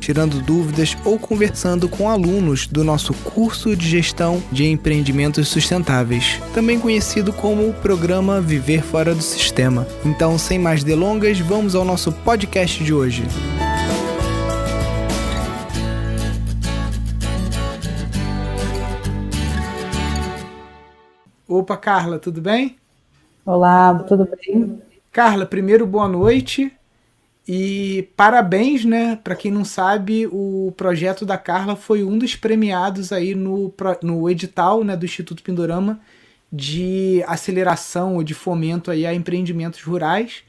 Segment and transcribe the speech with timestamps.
[0.00, 6.80] tirando dúvidas ou conversando com alunos do nosso curso de gestão de empreendimentos sustentáveis, também
[6.80, 9.86] conhecido como o programa Viver Fora do Sistema.
[10.04, 13.22] Então, sem mais delongas, vamos ao nosso podcast de hoje.
[21.46, 22.76] Opa, Carla, tudo bem?
[23.44, 24.80] Olá, tudo bem?
[25.12, 26.72] Carla, primeiro boa noite.
[27.52, 29.16] E parabéns, né?
[29.16, 34.30] Para quem não sabe, o projeto da Carla foi um dos premiados aí no, no
[34.30, 35.98] edital né, do Instituto Pindorama
[36.52, 40.44] de aceleração ou de fomento aí a empreendimentos rurais.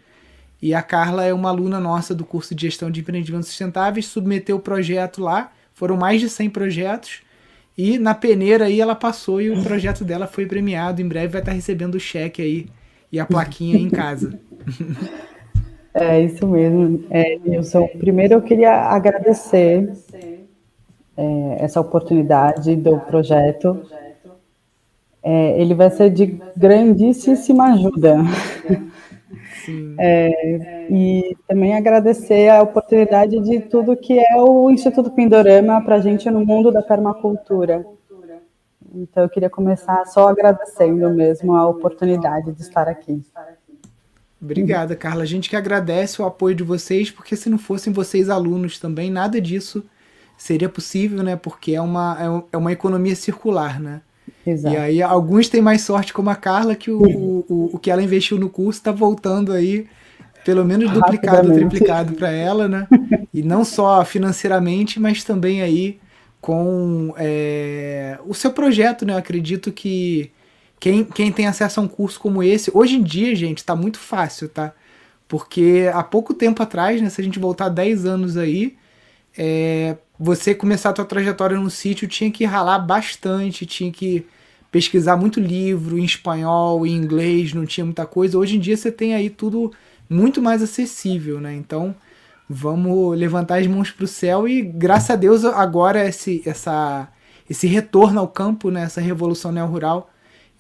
[0.62, 4.58] E a Carla é uma aluna nossa do curso de gestão de empreendimentos sustentáveis, submeteu
[4.58, 7.22] o projeto lá, foram mais de 100 projetos.
[7.76, 11.02] E na peneira aí ela passou e o projeto dela foi premiado.
[11.02, 12.68] Em breve vai estar recebendo o cheque aí
[13.12, 14.40] e a plaquinha em casa.
[15.94, 17.88] É isso mesmo, é, Nilson.
[18.00, 19.92] Primeiro eu queria agradecer
[21.18, 23.82] é, essa oportunidade do projeto.
[25.22, 28.18] É, ele vai ser de grandíssima ajuda.
[30.00, 36.00] É, e também agradecer a oportunidade de tudo que é o Instituto Pindorama para a
[36.00, 37.86] gente no mundo da permacultura.
[38.94, 43.24] Então, eu queria começar só agradecendo mesmo a oportunidade de estar aqui.
[44.42, 45.24] Obrigada, Carla.
[45.24, 49.12] A gente que agradece o apoio de vocês, porque se não fossem vocês alunos também,
[49.12, 49.84] nada disso
[50.36, 51.36] seria possível, né?
[51.36, 54.02] Porque é uma, é, é uma economia circular, né?
[54.46, 54.74] Exato.
[54.74, 58.02] E aí alguns têm mais sorte, como a Carla, que o, o, o que ela
[58.02, 59.86] investiu no curso está voltando aí,
[60.44, 62.88] pelo menos duplicado, triplicado para ela, né?
[63.32, 66.00] E não só financeiramente, mas também aí
[66.40, 69.14] com é, o seu projeto, né?
[69.14, 70.32] Eu acredito que
[70.82, 74.00] quem, quem tem acesso a um curso como esse, hoje em dia, gente, está muito
[74.00, 74.74] fácil, tá?
[75.28, 78.76] Porque há pouco tempo atrás, né, se a gente voltar 10 anos aí,
[79.38, 84.26] é, você começar a tua trajetória no sítio tinha que ralar bastante, tinha que
[84.72, 88.40] pesquisar muito livro em espanhol, em inglês, não tinha muita coisa.
[88.40, 89.72] Hoje em dia você tem aí tudo
[90.10, 91.54] muito mais acessível, né?
[91.54, 91.94] Então
[92.50, 97.08] vamos levantar as mãos para o céu e graças a Deus agora esse, essa,
[97.48, 100.12] esse retorno ao campo, né, essa revolução neo-rural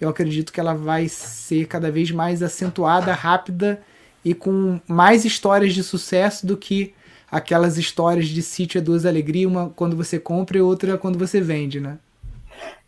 [0.02, 3.82] eu acredito que ela vai ser cada vez mais acentuada, rápida
[4.26, 6.94] e com mais histórias de sucesso do que
[7.32, 11.40] aquelas histórias de sítio é duas alegrias, uma quando você compra e outra quando você
[11.40, 11.98] vende, né?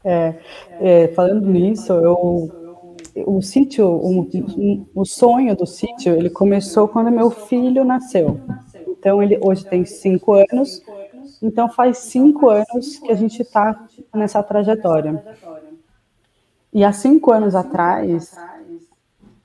[0.03, 0.34] É,
[0.81, 2.51] é falando nisso, eu,
[3.16, 4.28] o sítio, o,
[4.95, 8.40] o sonho do sítio, ele começou quando meu filho nasceu.
[8.88, 10.81] Então ele hoje tem cinco anos.
[11.41, 15.24] Então faz cinco anos que a gente está nessa trajetória.
[16.73, 18.35] E há cinco anos atrás,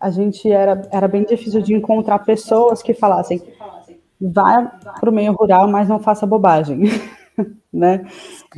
[0.00, 3.42] a gente era, era bem difícil de encontrar pessoas que falassem
[4.20, 4.62] vá
[4.98, 6.82] para o meio rural, mas não faça bobagem.
[7.72, 8.04] né?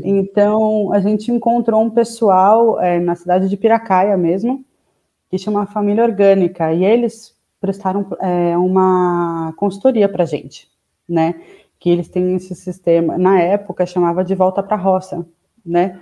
[0.03, 4.65] Então, a gente encontrou um pessoal é, na cidade de Piracaia mesmo,
[5.29, 10.69] que chama Família Orgânica, e eles prestaram é, uma consultoria para a gente,
[11.09, 11.35] né?
[11.79, 15.27] Que eles têm esse sistema, na época chamava de volta para a roça,
[15.65, 16.01] né?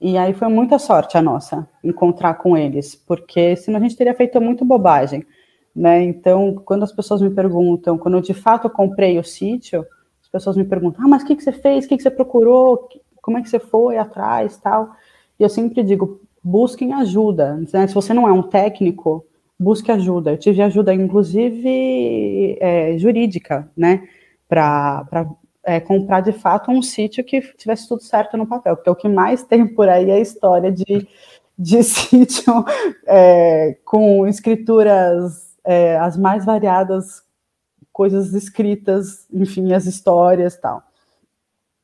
[0.00, 4.14] E aí foi muita sorte a nossa encontrar com eles, porque senão a gente teria
[4.14, 5.26] feito muito bobagem,
[5.76, 6.02] né?
[6.02, 9.86] Então, quando as pessoas me perguntam, quando eu de fato comprei o sítio,
[10.22, 11.84] as pessoas me perguntam: "Ah, mas o que que você fez?
[11.84, 12.88] O que que você procurou?
[13.22, 14.90] Como é que você foi atrás, tal?"
[15.38, 17.56] E eu sempre digo: busquem ajuda.
[17.72, 17.86] Né?
[17.86, 19.26] Se você não é um técnico,
[19.58, 20.32] busque ajuda.
[20.32, 24.08] Eu tive ajuda, inclusive é, jurídica, né?
[24.48, 25.26] Para
[25.64, 29.08] é, comprar de fato um sítio que tivesse tudo certo no papel, porque o que
[29.08, 31.06] mais tem por aí é a história de,
[31.58, 32.64] de sítio
[33.06, 37.22] é, com escrituras é, as mais variadas,
[37.92, 40.82] coisas escritas, enfim, as histórias tal.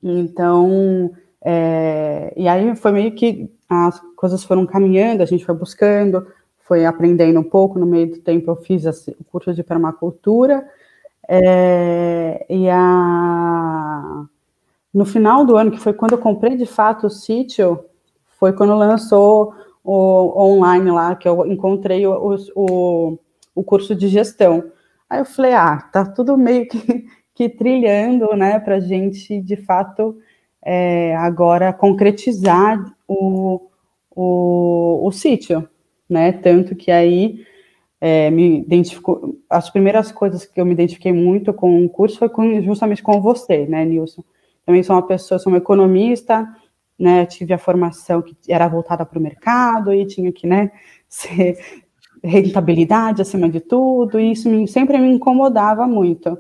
[0.03, 1.11] Então,
[1.45, 6.27] é, e aí foi meio que as coisas foram caminhando, a gente foi buscando,
[6.59, 10.67] foi aprendendo um pouco, no meio do tempo eu fiz o curso de permacultura,
[11.29, 14.25] é, e a,
[14.95, 17.85] no final do ano, que foi quando eu comprei de fato o sítio,
[18.39, 23.19] foi quando lançou o, online lá, que eu encontrei o, o,
[23.55, 24.65] o curso de gestão.
[25.09, 30.17] Aí eu falei, ah, tá tudo meio que, que trilhando, né, para gente, de fato,
[30.63, 33.69] é, agora concretizar o,
[34.15, 35.69] o, o sítio,
[36.09, 37.45] né, tanto que aí
[38.01, 42.29] é, me identificou, as primeiras coisas que eu me identifiquei muito com o curso foi
[42.29, 44.23] com, justamente com você, né, Nilson?
[44.65, 46.47] Também sou uma pessoa, sou uma economista,
[46.99, 50.71] né, tive a formação que era voltada para o mercado e tinha que, né,
[51.09, 51.59] ser
[52.23, 56.37] rentabilidade acima de tudo, e isso me, sempre me incomodava muito.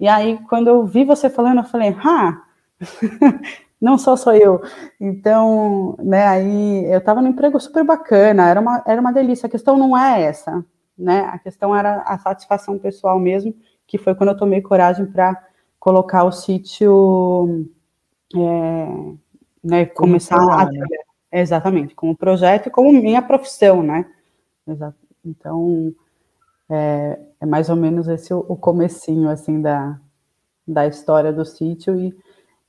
[0.00, 2.40] E aí, quando eu vi você falando, eu falei, ah,
[3.80, 4.62] não só sou eu.
[5.00, 9.46] Então, né, aí eu estava num emprego super bacana, era uma, era uma delícia.
[9.46, 10.64] A questão não é essa,
[10.98, 11.20] né?
[11.32, 13.54] A questão era a satisfação pessoal mesmo,
[13.86, 15.40] que foi quando eu tomei coragem para
[15.78, 17.66] colocar o sítio,
[18.34, 18.88] é,
[19.62, 20.86] né, começar a né?
[21.30, 24.06] exatamente como projeto e como minha profissão, né?
[25.24, 25.94] Então
[26.68, 29.98] é, é, mais ou menos esse o, o comecinho assim da,
[30.66, 32.14] da história do sítio e,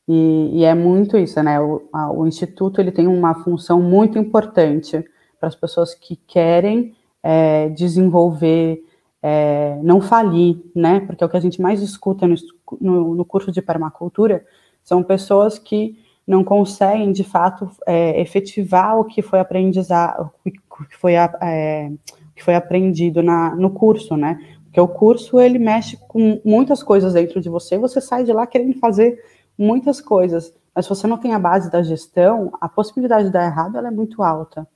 [0.08, 1.60] e, e é muito isso, né?
[1.60, 5.04] O, a, o instituto ele tem uma função muito importante
[5.40, 8.84] para as pessoas que querem é, desenvolver,
[9.22, 11.00] é, não falir, né?
[11.02, 12.36] Porque é o que a gente mais escuta no,
[12.80, 14.46] no, no curso de permacultura
[14.84, 20.96] são pessoas que não conseguem, de fato, é, efetivar o que foi aprendizado, o que
[20.96, 21.92] foi, é,
[22.36, 24.40] que foi aprendido na, no curso, né?
[24.66, 28.46] Porque o curso, ele mexe com muitas coisas dentro de você, você sai de lá
[28.46, 29.20] querendo fazer
[29.58, 33.46] muitas coisas, mas se você não tem a base da gestão, a possibilidade de dar
[33.46, 34.68] errado, ela é muito alta,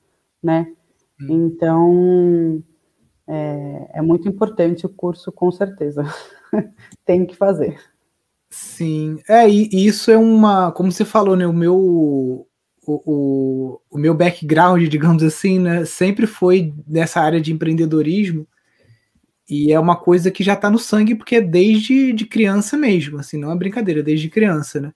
[0.42, 0.74] né?
[1.30, 1.48] Hum.
[1.48, 2.64] Então,
[3.28, 6.04] é, é muito importante o curso, com certeza.
[7.06, 7.78] tem que fazer.
[8.50, 12.48] Sim, é, e isso é uma, como você falou, né, o meu, o,
[12.86, 18.48] o, o meu background, digamos assim, né, sempre foi nessa área de empreendedorismo,
[19.50, 23.18] e é uma coisa que já está no sangue, porque é desde de criança mesmo,
[23.18, 24.94] assim, não é brincadeira, desde criança, né.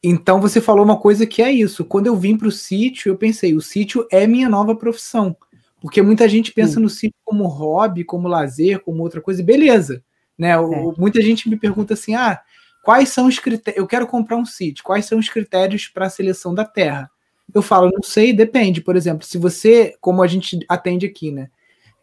[0.00, 3.16] Então você falou uma coisa que é isso, quando eu vim para o sítio, eu
[3.16, 5.36] pensei, o sítio é minha nova profissão,
[5.80, 6.80] porque muita gente pensa Sim.
[6.80, 10.02] no sítio como hobby, como lazer, como outra coisa, beleza,
[10.38, 10.60] né, é.
[10.98, 12.40] muita gente me pergunta assim, ah,
[12.86, 13.82] Quais são os critérios?
[13.82, 14.84] Eu quero comprar um sítio.
[14.84, 17.10] Quais são os critérios para a seleção da terra?
[17.52, 18.80] Eu falo, não sei, depende.
[18.80, 21.48] Por exemplo, se você, como a gente atende aqui, né?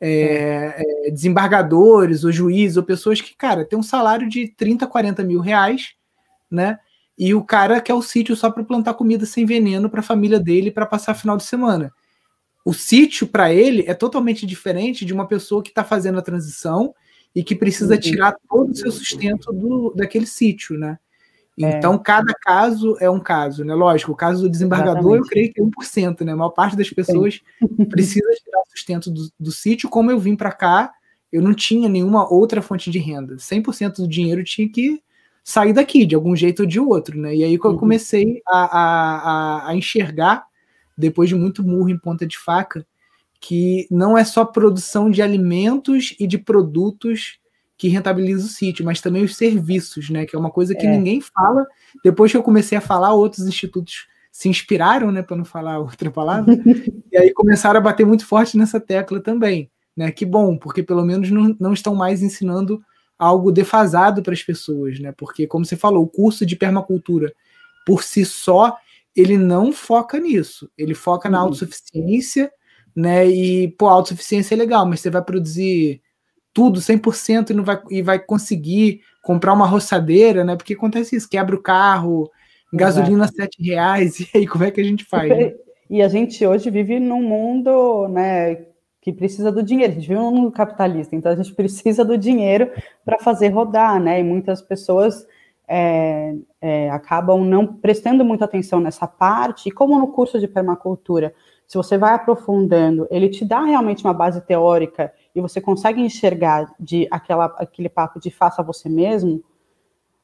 [0.01, 5.23] É, é, desembargadores ou juízes ou pessoas que, cara, tem um salário de 30, 40
[5.23, 5.93] mil reais,
[6.51, 6.77] né?
[7.17, 10.37] E o cara quer o sítio só para plantar comida sem veneno para a família
[10.37, 11.93] dele para passar final de semana.
[12.65, 16.93] O sítio, para ele, é totalmente diferente de uma pessoa que está fazendo a transição
[17.35, 17.99] e que precisa uhum.
[17.99, 20.97] tirar todo o seu sustento do, daquele sítio, né?
[21.59, 21.77] É.
[21.77, 21.99] Então, é.
[21.99, 23.73] cada caso é um caso, né?
[23.73, 25.23] Lógico, o caso do desembargador, Exatamente.
[25.23, 26.31] eu creio que é 1%, né?
[26.31, 27.85] A maior parte das pessoas Sim.
[27.85, 29.89] precisa tirar o sustento do, do sítio.
[29.89, 30.91] Como eu vim para cá,
[31.31, 33.35] eu não tinha nenhuma outra fonte de renda.
[33.35, 35.01] 100% do dinheiro tinha que
[35.43, 37.35] sair daqui, de algum jeito ou de outro, né?
[37.35, 37.77] E aí que eu uhum.
[37.77, 40.45] comecei a, a, a enxergar,
[40.97, 42.85] depois de muito murro em ponta de faca,
[43.39, 47.39] que não é só produção de alimentos e de produtos
[47.77, 50.25] que rentabiliza o sítio, mas também os serviços, né?
[50.25, 50.89] Que é uma coisa que é.
[50.89, 51.67] ninguém fala.
[52.03, 55.21] Depois que eu comecei a falar, outros institutos se inspiraram, né?
[55.21, 56.55] Para não falar outra palavra,
[57.11, 60.11] e aí começaram a bater muito forte nessa tecla também, né?
[60.11, 62.81] Que bom, porque pelo menos não, não estão mais ensinando
[63.17, 65.13] algo defasado para as pessoas, né?
[65.17, 67.33] Porque, como você falou, o curso de permacultura
[67.85, 68.77] por si só
[69.15, 70.69] ele não foca nisso.
[70.77, 71.45] Ele foca na uhum.
[71.45, 72.51] autossuficiência
[72.95, 73.27] né?
[73.27, 76.01] E, pô, autossuficiência é legal, mas você vai produzir
[76.53, 80.55] tudo 100% e não vai, e vai conseguir comprar uma roçadeira, né?
[80.55, 82.29] Porque acontece isso, quebra o carro,
[82.71, 83.35] gasolina Exato.
[83.35, 85.29] sete reais, e aí como é que a gente faz?
[85.29, 85.53] Né?
[85.89, 88.65] E a gente hoje vive num mundo, né,
[89.01, 89.91] que precisa do dinheiro.
[89.91, 92.69] A gente vive num mundo capitalista, então a gente precisa do dinheiro
[93.03, 94.19] para fazer rodar, né?
[94.19, 95.25] E muitas pessoas
[95.67, 99.69] é, é, acabam não prestando muita atenção nessa parte.
[99.69, 101.33] E como no curso de permacultura
[101.67, 106.71] se você vai aprofundando, ele te dá realmente uma base teórica e você consegue enxergar
[106.79, 109.43] de aquela, aquele papo de faça você mesmo.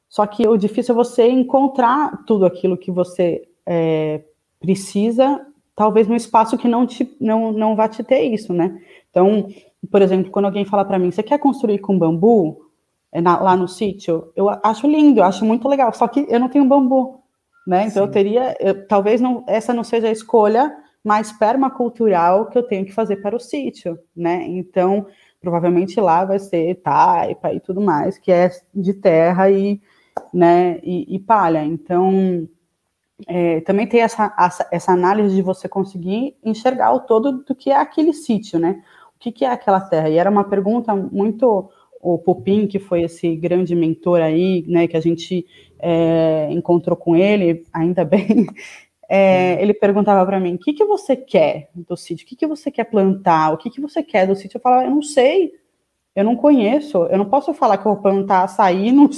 [0.08, 4.22] Só que o difícil é você encontrar tudo aquilo que você é,
[4.60, 5.44] precisa,
[5.74, 8.80] talvez num espaço que não, te, não, não vá te ter isso, né?
[9.10, 9.48] Então,
[9.90, 12.69] por exemplo, quando alguém fala para mim, você quer construir com bambu
[13.14, 14.32] na, lá no sítio?
[14.36, 17.22] Eu acho lindo, eu acho muito legal, só que eu não tenho bambu,
[17.66, 17.86] né?
[17.86, 18.08] Então Sim.
[18.08, 20.70] eu teria, eu, talvez não, essa não seja a escolha
[21.02, 24.44] mais permacultural que eu tenho que fazer para o sítio, né?
[24.46, 25.06] Então,
[25.40, 29.80] provavelmente lá vai ser taipa e tudo mais, que é de terra e,
[30.32, 31.64] né, e, e palha.
[31.64, 32.46] Então,
[33.26, 34.34] é, também tem essa,
[34.70, 38.82] essa análise de você conseguir enxergar o todo do que é aquele sítio, né?
[39.16, 40.08] O que, que é aquela terra?
[40.08, 44.96] E era uma pergunta muito o Pupim, que foi esse grande mentor aí, né, que
[44.96, 45.46] a gente
[45.78, 48.46] é, encontrou com ele, ainda bem,
[49.08, 52.24] é, ele perguntava para mim: o que, que você quer do sítio?
[52.24, 53.52] O que, que você quer plantar?
[53.52, 54.56] O que, que você quer do sítio?
[54.56, 55.52] Eu falava: eu não sei,
[56.14, 59.08] eu não conheço, eu não posso falar que eu vou plantar açaí num,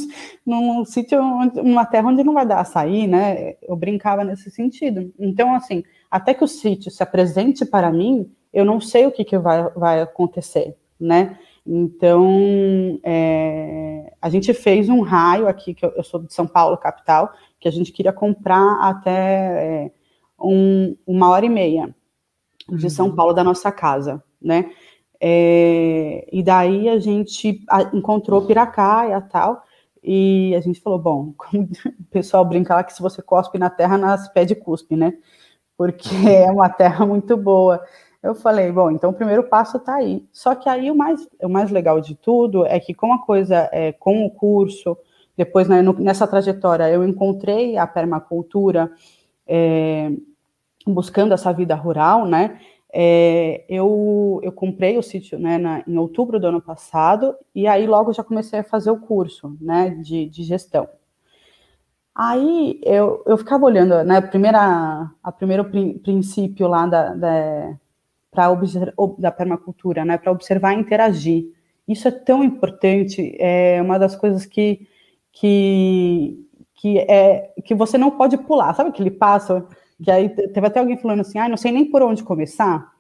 [0.44, 1.20] num sítio,
[1.62, 3.54] numa terra onde não vai dar açaí, né?
[3.62, 5.12] Eu brincava nesse sentido.
[5.18, 9.24] Então, assim, até que o sítio se apresente para mim, eu não sei o que,
[9.24, 11.38] que vai, vai acontecer, né?
[11.64, 16.76] Então, é, a gente fez um raio aqui, que eu, eu, sou de São Paulo,
[16.76, 19.90] capital, que a gente queria comprar até é,
[20.40, 21.94] um, uma hora e meia
[22.68, 23.16] de São uhum.
[23.16, 24.70] Paulo da nossa casa, né?
[25.20, 29.62] É, e daí a gente encontrou Piracaia e tal,
[30.02, 33.96] e a gente falou, bom, o pessoal brinca lá que se você cospe na terra,
[33.96, 35.12] nas pede cuspe, né?
[35.76, 37.80] Porque é uma terra muito boa.
[38.22, 40.24] Eu falei, bom, então o primeiro passo está aí.
[40.32, 43.68] Só que aí o mais, o mais legal de tudo é que com a coisa,
[43.72, 44.96] é, com o curso,
[45.36, 48.92] depois né, no, nessa trajetória eu encontrei a permacultura,
[49.46, 50.12] é,
[50.86, 52.60] buscando essa vida rural, né?
[52.94, 57.86] É, eu, eu comprei o sítio né, na, em outubro do ano passado e aí
[57.86, 60.86] logo já comecei a fazer o curso né, de, de gestão.
[62.14, 65.64] Aí eu, eu ficava olhando, né, primeira, a primeiro
[66.02, 67.78] princípio lá da, da,
[68.32, 68.48] para
[69.18, 71.52] da permacultura, né, para observar e interagir.
[71.86, 74.88] Isso é tão importante, é uma das coisas que,
[75.30, 78.74] que, que, é, que você não pode pular.
[78.74, 79.62] Sabe aquele passo
[80.02, 82.90] que aí teve até alguém falando assim, ah, não sei nem por onde começar.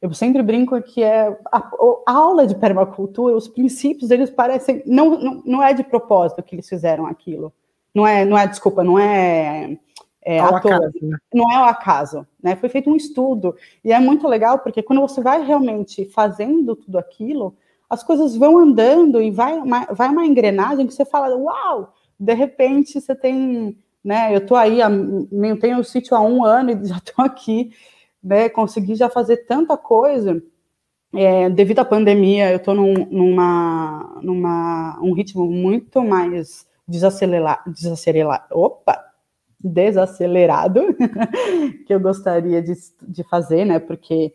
[0.00, 1.70] Eu sempre brinco que é a,
[2.06, 6.54] a aula de permacultura, os princípios, eles parecem, não, não, não é de propósito que
[6.54, 7.52] eles fizeram aquilo.
[7.94, 9.78] Não é, não é, desculpa, não é
[10.26, 11.16] é, ao acaso, né?
[11.32, 12.56] não é o acaso, né?
[12.56, 13.54] Foi feito um estudo
[13.84, 17.54] e é muito legal porque quando você vai realmente fazendo tudo aquilo,
[17.88, 21.94] as coisas vão andando e vai uma, vai uma engrenagem que você fala, uau!
[22.18, 24.34] De repente você tem, né?
[24.34, 27.70] Eu tô aí, eu tenho o sítio há um ano e já estou aqui,
[28.20, 28.48] né?
[28.48, 30.42] Consegui já fazer tanta coisa.
[31.14, 38.48] É, devido à pandemia, eu estou num, numa, numa um ritmo muito mais desacelerar, desacelerar,
[38.50, 39.06] opa,
[39.62, 40.80] desacelerado
[41.86, 43.78] que eu gostaria de, de fazer, né?
[43.78, 44.34] Porque,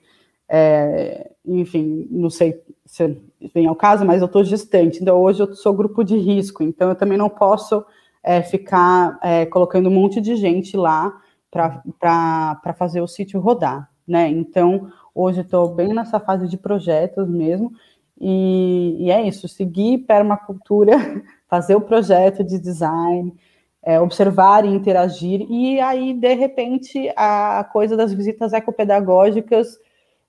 [0.50, 3.18] é, enfim, não sei se
[3.54, 6.90] vem ao caso, mas eu estou gestante, então hoje eu sou grupo de risco, então
[6.90, 7.86] eu também não posso
[8.24, 11.18] é, ficar é, colocando um monte de gente lá
[11.50, 14.30] para fazer o sítio rodar, né?
[14.30, 17.72] Então hoje estou bem nessa fase de projetos mesmo.
[18.24, 20.96] E, e é isso, seguir permacultura,
[21.50, 23.34] fazer o projeto de design,
[23.84, 29.80] é, observar e interagir, e aí, de repente, a coisa das visitas ecopedagógicas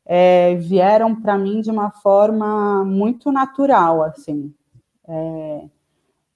[0.06, 4.52] é, vieram para mim de uma forma muito natural, assim.
[5.08, 5.64] É,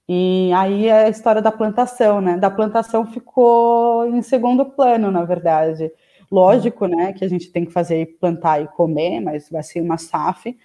[0.09, 2.37] e aí é a história da plantação, né?
[2.37, 5.91] Da plantação ficou em segundo plano, na verdade.
[6.31, 9.97] Lógico, né, que a gente tem que fazer plantar e comer, mas vai ser uma
[9.97, 10.57] SAF.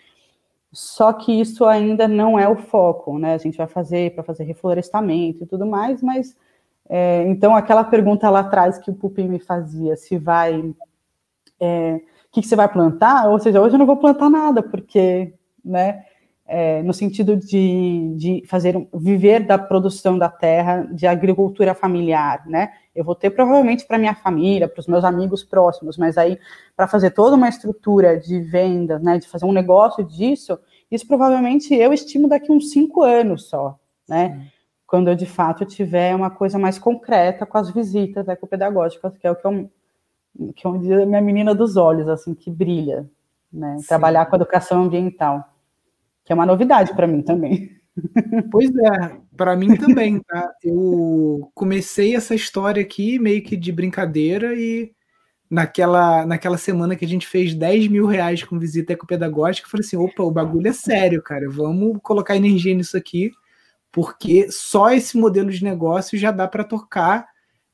[0.72, 3.34] Só que isso ainda não é o foco, né?
[3.34, 6.34] A gente vai fazer para fazer reflorestamento e tudo mais, mas
[6.88, 10.74] é, então aquela pergunta lá atrás que o Pupim me fazia, se vai,
[11.60, 12.00] é, o
[12.32, 13.28] que, que, você vai plantar?
[13.28, 16.04] Ou seja, hoje eu não vou plantar nada, porque, né?
[16.54, 22.74] É, no sentido de, de fazer viver da produção da terra, de agricultura familiar, né?
[22.94, 26.38] Eu vou ter provavelmente para minha família, para os meus amigos próximos, mas aí
[26.76, 30.58] para fazer toda uma estrutura de venda, né, de fazer um negócio disso,
[30.90, 34.46] isso provavelmente eu estimo daqui uns cinco anos só, né?
[34.86, 39.30] Quando eu de fato tiver uma coisa mais concreta com as visitas ecopedagógicas, que é
[39.30, 39.70] o que eu
[40.54, 43.08] que é a minha menina dos olhos, assim, que brilha,
[43.50, 43.78] né?
[43.78, 43.86] Sim.
[43.86, 45.51] Trabalhar com educação ambiental,
[46.24, 47.70] que é uma novidade para mim também.
[48.50, 50.50] Pois é, para mim também, tá?
[50.62, 54.92] Eu comecei essa história aqui meio que de brincadeira e
[55.50, 59.84] naquela, naquela semana que a gente fez 10 mil reais com visita ecopedagógica, eu falei
[59.84, 63.30] assim, opa, o bagulho é sério, cara, vamos colocar energia nisso aqui,
[63.92, 67.26] porque só esse modelo de negócio já dá para tocar,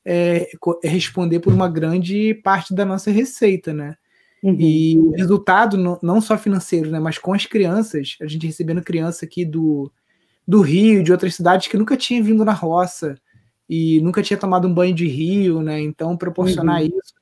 [0.03, 0.49] é,
[0.83, 3.95] responder por uma grande parte da nossa receita, né?
[4.41, 4.55] Uhum.
[4.59, 9.25] E o resultado, não só financeiro, né, mas com as crianças, a gente recebendo criança
[9.25, 9.91] aqui do,
[10.47, 13.15] do Rio, de outras cidades que nunca tinha vindo na roça
[13.69, 15.79] e nunca tinha tomado um banho de rio, né?
[15.79, 16.87] Então, proporcionar uhum.
[16.87, 17.13] isso.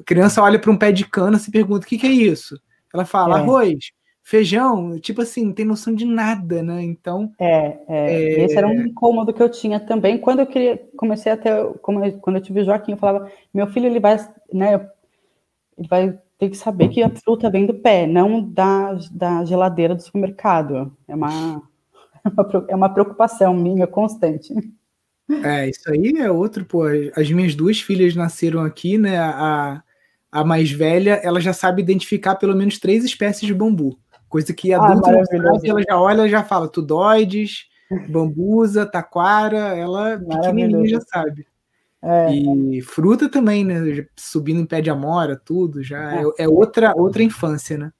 [0.00, 2.10] A criança olha para um pé de cana e se pergunta: o que, que é
[2.10, 2.58] isso?
[2.94, 3.40] Ela fala: é.
[3.42, 3.92] arroz,
[4.22, 6.82] feijão, tipo assim, não tem noção de nada, né?
[6.82, 7.30] Então.
[7.38, 10.16] É, é, é, esse era um incômodo que eu tinha também.
[10.16, 14.00] Quando eu queria, comecei até, quando eu tive o Joaquim, eu falava: meu filho, ele
[14.00, 14.16] vai,
[14.50, 14.88] né?
[15.76, 19.94] Ele vai ter que saber que a fruta vem do pé, não da, da geladeira
[19.94, 20.92] do supermercado.
[21.06, 21.62] É uma
[22.66, 24.52] é uma preocupação minha constante.
[25.44, 26.82] É, isso aí é outro, pô.
[27.14, 29.18] As minhas duas filhas nasceram aqui, né?
[29.18, 29.84] A,
[30.32, 33.96] a mais velha, ela já sabe identificar pelo menos três espécies de bambu.
[34.28, 37.66] Coisa que adulta ah, não sabe, ela já olha já fala tudoides,
[38.08, 41.46] bambusa, taquara, ela pequenininha já sabe.
[42.02, 42.34] É.
[42.34, 44.06] E fruta também, né?
[44.16, 47.92] Subindo em pé de amora, tudo, já é, é, outra, outra infância, né?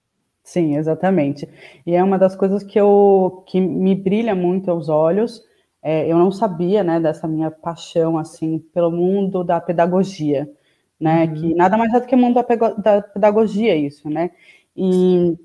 [0.42, 1.48] Sim, exatamente.
[1.86, 5.40] E é uma das coisas que, eu, que me brilha muito aos olhos.
[5.80, 10.50] É, eu não sabia, né, dessa minha paixão, assim, pelo mundo da pedagogia,
[10.98, 11.24] né?
[11.24, 11.34] Uhum.
[11.34, 12.42] Que nada mais é do que o mundo da,
[12.74, 14.30] da pedagogia, isso, né?
[14.76, 15.36] E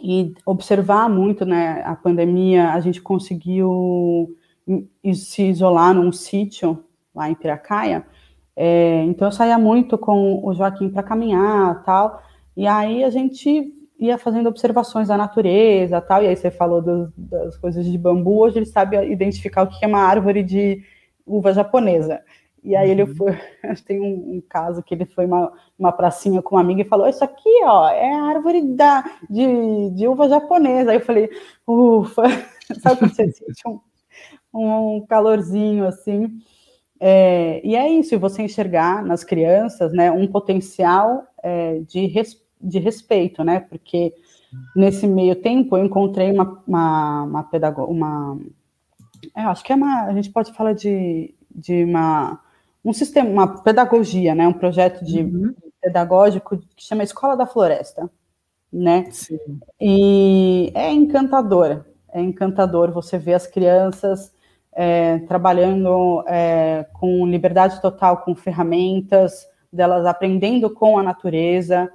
[0.00, 4.36] e observar muito, né, a pandemia, a gente conseguiu
[5.14, 6.84] se isolar num sítio
[7.16, 8.06] lá em Piracaia,
[8.54, 12.22] é, então eu saía muito com o Joaquim para caminhar, tal,
[12.56, 17.12] e aí a gente ia fazendo observações da natureza, tal, e aí você falou do,
[17.16, 20.82] das coisas de bambu, hoje ele sabe identificar o que é uma árvore de
[21.26, 22.20] uva japonesa,
[22.66, 23.14] e aí ele uhum.
[23.14, 23.38] foi,
[23.86, 27.08] tem um, um, caso que ele foi uma, uma pracinha com uma amiga e falou,
[27.08, 30.90] isso aqui, ó, é a árvore da, de, de uva japonesa.
[30.90, 31.30] Aí eu falei,
[31.64, 32.24] ufa,
[32.82, 33.78] sabe quando você sente um,
[34.52, 36.40] um calorzinho assim?
[36.98, 42.78] É, e é isso, você enxergar nas crianças, né, um potencial é, de, res, de
[42.78, 44.14] respeito, né, porque
[44.74, 48.38] nesse meio tempo eu encontrei uma, uma, uma pedagoga, uma,
[49.34, 52.40] é, acho que é uma, a gente pode falar de, de uma
[52.84, 55.52] um sistema, uma pedagogia, né, um projeto de uhum.
[55.82, 58.08] pedagógico que chama Escola da Floresta,
[58.72, 59.10] né?
[59.10, 59.38] Sim.
[59.80, 64.32] E é encantador, é encantador você ver as crianças
[64.78, 71.90] é, trabalhando é, com liberdade total, com ferramentas, delas aprendendo com a natureza.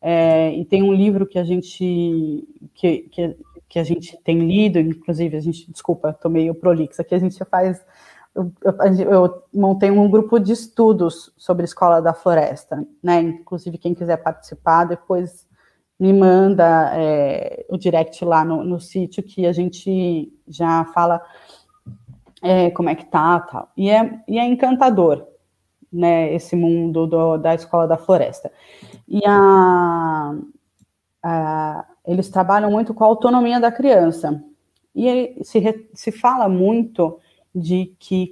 [0.00, 3.36] É, e tem um livro que a gente que, que,
[3.68, 7.44] que, a gente tem lido, inclusive a gente, desculpa, tô meio prolixa, que a gente
[7.44, 7.84] faz
[8.32, 13.20] eu, eu, eu, montei um grupo de estudos sobre Escola da Floresta, né?
[13.20, 15.48] Inclusive, quem quiser participar, depois
[15.98, 21.20] me manda é, o direct lá no, no sítio que a gente já fala
[22.42, 23.70] é, como é que tá, tal.
[23.76, 25.26] E é, e é encantador,
[25.92, 26.32] né?
[26.34, 28.50] Esse mundo do, da Escola da Floresta.
[29.08, 30.34] E a,
[31.22, 34.42] a, eles trabalham muito com a autonomia da criança.
[34.94, 37.18] E se, se fala muito
[37.54, 38.30] de que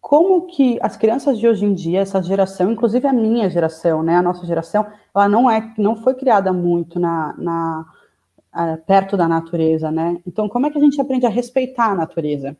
[0.00, 4.16] como que as crianças de hoje em dia, essa geração, inclusive a minha geração, né,
[4.16, 7.86] a nossa geração, ela não é, não foi criada muito na, na
[8.86, 10.18] perto da natureza, né?
[10.26, 12.56] Então, como é que a gente aprende a respeitar a natureza?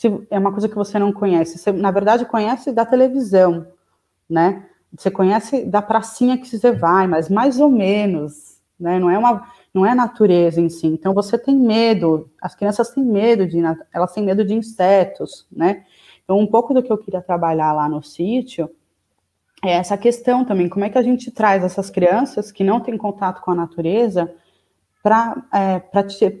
[0.00, 3.66] Se é uma coisa que você não conhece, você na verdade conhece da televisão,
[4.26, 4.66] né?
[4.96, 8.98] Você conhece da pracinha que você vai, mas mais ou menos, né?
[8.98, 10.86] Não é uma, não é a natureza em si.
[10.86, 13.58] Então você tem medo, as crianças têm medo de,
[13.92, 15.84] elas têm medo de insetos, né?
[16.24, 18.70] Então um pouco do que eu queria trabalhar lá no sítio
[19.62, 22.96] é essa questão também, como é que a gente traz essas crianças que não têm
[22.96, 24.34] contato com a natureza
[25.02, 25.78] para é,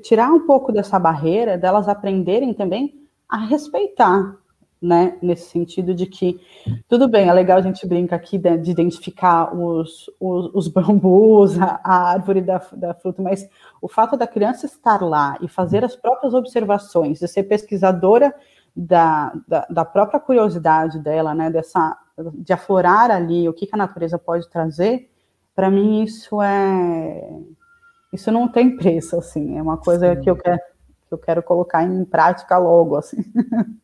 [0.02, 2.98] tirar um pouco dessa barreira, delas aprenderem também
[3.30, 4.36] a respeitar
[4.80, 6.40] né, nesse sentido de que
[6.88, 11.60] tudo bem, é legal a gente brinca aqui de, de identificar os, os, os bambus,
[11.60, 13.46] a, a, árvore da, da fruta, mas
[13.82, 18.34] o fato da criança estar lá e fazer as próprias observações, de ser pesquisadora
[18.74, 21.98] da, da, da própria curiosidade dela, né, dessa,
[22.34, 25.10] de aflorar ali o que, que a natureza pode trazer,
[25.54, 27.28] para mim isso é
[28.12, 30.58] isso não tem preço, assim, é uma coisa que eu quero
[31.10, 33.24] que eu quero colocar em prática logo, assim.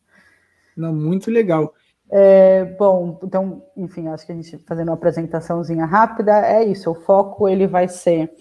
[0.75, 1.73] Não, muito legal.
[2.09, 6.89] É, bom, então, enfim, acho que a gente fazendo uma apresentaçãozinha rápida, é isso.
[6.89, 8.31] O foco ele vai ser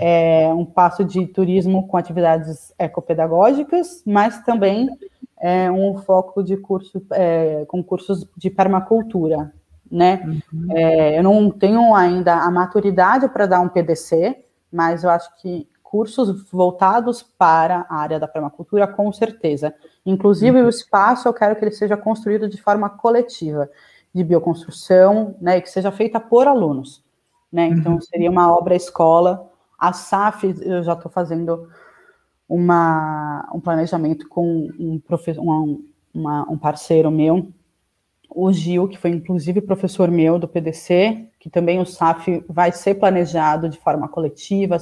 [0.00, 4.88] é, um passo de turismo com atividades ecopedagógicas, mas também
[5.38, 9.52] é, um foco de curso é, com cursos de permacultura,
[9.90, 10.22] né?
[10.50, 10.76] Uhum.
[10.76, 15.68] É, eu não tenho ainda a maturidade para dar um PDC, mas eu acho que
[15.90, 19.74] cursos voltados para a área da permacultura, com certeza.
[20.06, 20.66] Inclusive, uhum.
[20.66, 23.68] o espaço eu quero que ele seja construído de forma coletiva,
[24.14, 27.02] de bioconstrução, né, e que seja feita por alunos.
[27.52, 27.66] Né?
[27.66, 28.00] Então, uhum.
[28.00, 29.50] seria uma obra escola.
[29.76, 31.68] A SAF, eu já estou fazendo
[32.48, 37.48] uma, um planejamento com um, professor, um, uma, um parceiro meu,
[38.32, 42.94] o Gil, que foi inclusive professor meu do PDC, que também o SAF vai ser
[42.94, 44.78] planejado de forma coletiva,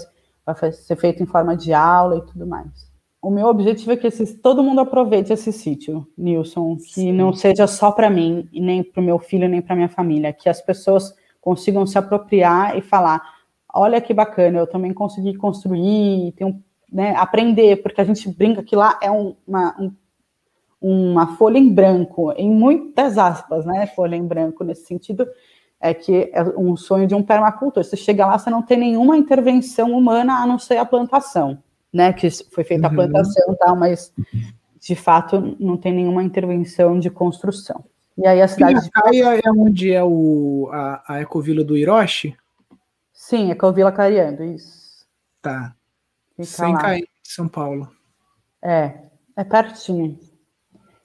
[0.53, 2.89] vai ser feito em forma de aula e tudo mais.
[3.21, 7.13] O meu objetivo é que todo mundo aproveite esse sítio, Nilson, que Sim.
[7.13, 10.33] não seja só para mim, e nem para o meu filho, nem para minha família,
[10.33, 13.21] que as pessoas consigam se apropriar e falar:
[13.75, 18.77] olha que bacana, eu também consegui construir, tenho, né, aprender, porque a gente brinca que
[18.77, 19.93] lá é um, uma, um,
[20.81, 23.89] uma folha em branco, em muitas aspas, né?
[23.89, 25.27] Folha em branco nesse sentido,
[25.81, 27.85] é que é um sonho de um permacultor.
[27.85, 31.63] Você chega lá, você não tem nenhuma intervenção humana a não ser a plantação,
[31.93, 32.13] né?
[32.13, 32.97] Que foi feita a uhum.
[32.97, 34.13] plantação e tal, mas
[34.81, 37.85] de fato não tem nenhuma intervenção de construção.
[38.17, 38.81] E aí a cidade.
[38.91, 39.49] Piracaia de...
[39.49, 42.37] é onde é o, a, a ecovila do Hiroshi?
[43.13, 45.07] Sim, Ecovila Clareando, isso.
[45.43, 45.75] Tá.
[46.31, 47.89] Fica 100 km de São Paulo.
[48.63, 48.95] É,
[49.37, 50.19] é pertinho.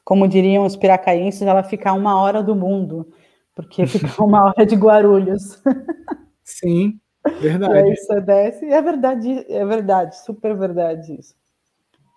[0.03, 3.11] Como diriam os piracaenses, ela fica a uma hora do mundo,
[3.55, 5.61] porque fica uma hora de Guarulhos.
[6.43, 6.99] Sim,
[7.39, 7.73] verdade.
[7.73, 11.35] E aí você desce, e é verdade, é verdade, super verdade isso.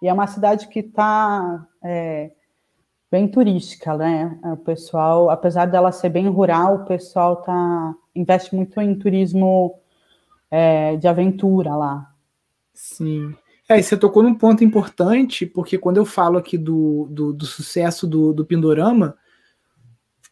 [0.02, 2.30] E é uma cidade que está é,
[3.10, 4.38] bem turística, né?
[4.44, 9.78] O pessoal, apesar dela ser bem rural, o pessoal tá, investe muito em turismo
[10.50, 12.12] é, de aventura lá.
[12.74, 13.34] Sim.
[13.68, 17.46] É, e você tocou num ponto importante, porque quando eu falo aqui do, do, do
[17.46, 19.16] sucesso do, do Pindorama,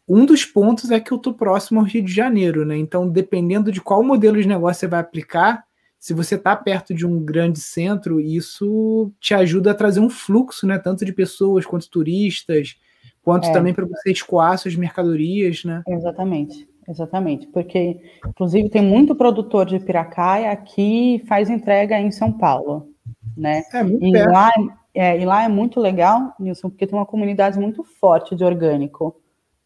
[0.08, 2.76] um dos pontos é que eu estou próximo ao Rio de Janeiro, né?
[2.76, 5.64] Então, dependendo de qual modelo de negócio você vai aplicar,
[5.98, 10.66] se você está perto de um grande centro, isso te ajuda a trazer um fluxo,
[10.66, 10.78] né?
[10.78, 12.76] Tanto de pessoas quanto turistas,
[13.22, 13.52] quanto é.
[13.52, 15.82] também para você escoar suas mercadorias, né?
[15.88, 17.46] Exatamente, exatamente.
[17.46, 22.90] Porque, inclusive, tem muito produtor de piracaia que faz entrega em São Paulo,
[23.34, 23.62] né?
[23.72, 24.50] É, muito e lá,
[24.94, 29.16] é, e lá é muito legal, Nilson, porque tem uma comunidade muito forte de orgânico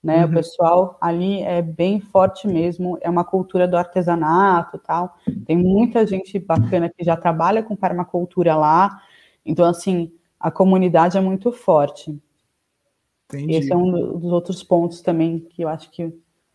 [0.09, 0.25] né?
[0.25, 0.31] Uhum.
[0.31, 5.15] O pessoal ali é bem forte mesmo, é uma cultura do artesanato tal.
[5.45, 9.03] Tem muita gente bacana que já trabalha com permacultura lá.
[9.45, 12.19] Então, assim, a comunidade é muito forte.
[13.29, 13.55] Entendi.
[13.55, 16.11] Esse é um dos outros pontos também que eu acho que.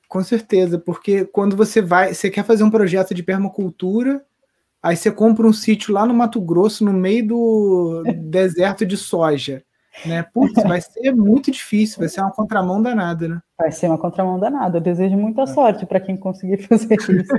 [0.09, 4.25] Com certeza, porque quando você vai, você quer fazer um projeto de permacultura,
[4.81, 9.63] aí você compra um sítio lá no Mato Grosso, no meio do deserto de soja
[10.05, 10.23] né?
[10.33, 13.41] Putz, vai ser muito difícil, vai ser uma contramão danada, né?
[13.57, 14.77] Vai ser uma contramão danada.
[14.77, 17.33] Eu desejo muita sorte para quem conseguir fazer isso.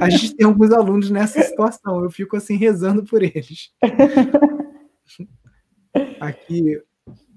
[0.00, 3.70] a gente tem alguns alunos nessa situação, eu fico assim rezando por eles.
[6.20, 6.80] Aqui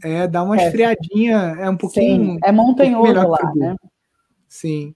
[0.03, 2.33] é dar uma é, esfriadinha, é um pouquinho.
[2.33, 3.75] Sim, é montanhoso um lá, né?
[4.47, 4.93] Sim.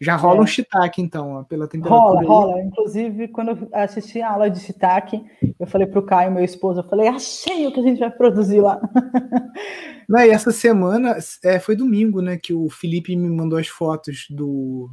[0.00, 0.40] Já rola é.
[0.40, 2.02] um shiitake, então, ó, pela temperatura.
[2.02, 2.26] Rola, aí.
[2.26, 2.62] rola.
[2.62, 5.22] Inclusive, quando eu assisti a aula de shiitake,
[5.58, 8.10] eu falei para o Caio, meu esposo, eu falei, achei o que a gente vai
[8.10, 8.80] produzir lá.
[10.08, 14.26] Não, e essa semana, é, foi domingo, né, que o Felipe me mandou as fotos
[14.30, 14.88] do...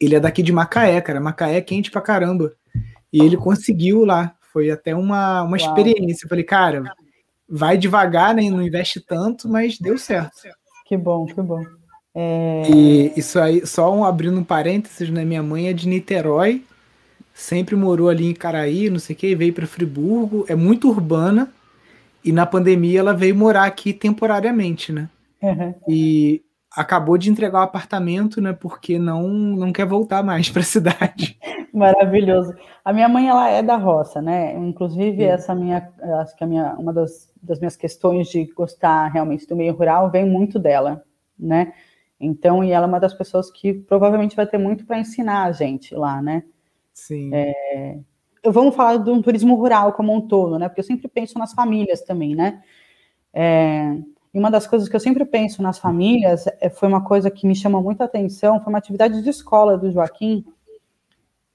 [0.00, 1.20] Ele é daqui de Macaé, cara.
[1.20, 2.54] Macaé é quente pra caramba.
[3.12, 4.34] E ele conseguiu lá.
[4.52, 6.24] Foi até uma, uma experiência.
[6.24, 6.84] Eu falei, cara,
[7.46, 10.30] vai devagar, né, não investe tanto, mas deu certo.
[10.86, 11.62] Que bom, que bom.
[12.14, 12.62] É...
[12.68, 15.24] E isso aí, só um, abrindo um parênteses, né?
[15.24, 16.64] Minha mãe é de Niterói,
[17.32, 21.52] sempre morou ali em Caraí, não sei o que, veio para Friburgo, é muito urbana,
[22.24, 25.08] e na pandemia ela veio morar aqui temporariamente, né?
[25.42, 25.74] Uhum.
[25.88, 26.42] E
[26.76, 28.52] acabou de entregar o apartamento, né?
[28.52, 31.38] Porque não, não quer voltar mais para a cidade.
[31.72, 32.54] Maravilhoso.
[32.84, 34.54] A minha mãe ela é da roça, né?
[34.56, 35.88] Inclusive essa minha,
[36.20, 40.10] acho que a minha, uma das, das minhas questões de gostar realmente do meio rural
[40.10, 41.02] vem muito dela,
[41.38, 41.72] né?
[42.20, 45.52] Então, e ela é uma das pessoas que provavelmente vai ter muito para ensinar a
[45.52, 46.44] gente lá, né?
[46.92, 47.30] Sim.
[47.32, 47.98] É,
[48.44, 50.68] vamos falar de um turismo rural como um todo, né?
[50.68, 52.62] Porque eu sempre penso nas famílias também, né?
[53.32, 53.96] É,
[54.34, 57.46] e uma das coisas que eu sempre penso nas famílias é, foi uma coisa que
[57.46, 60.44] me chama muita atenção, foi uma atividade de escola do Joaquim,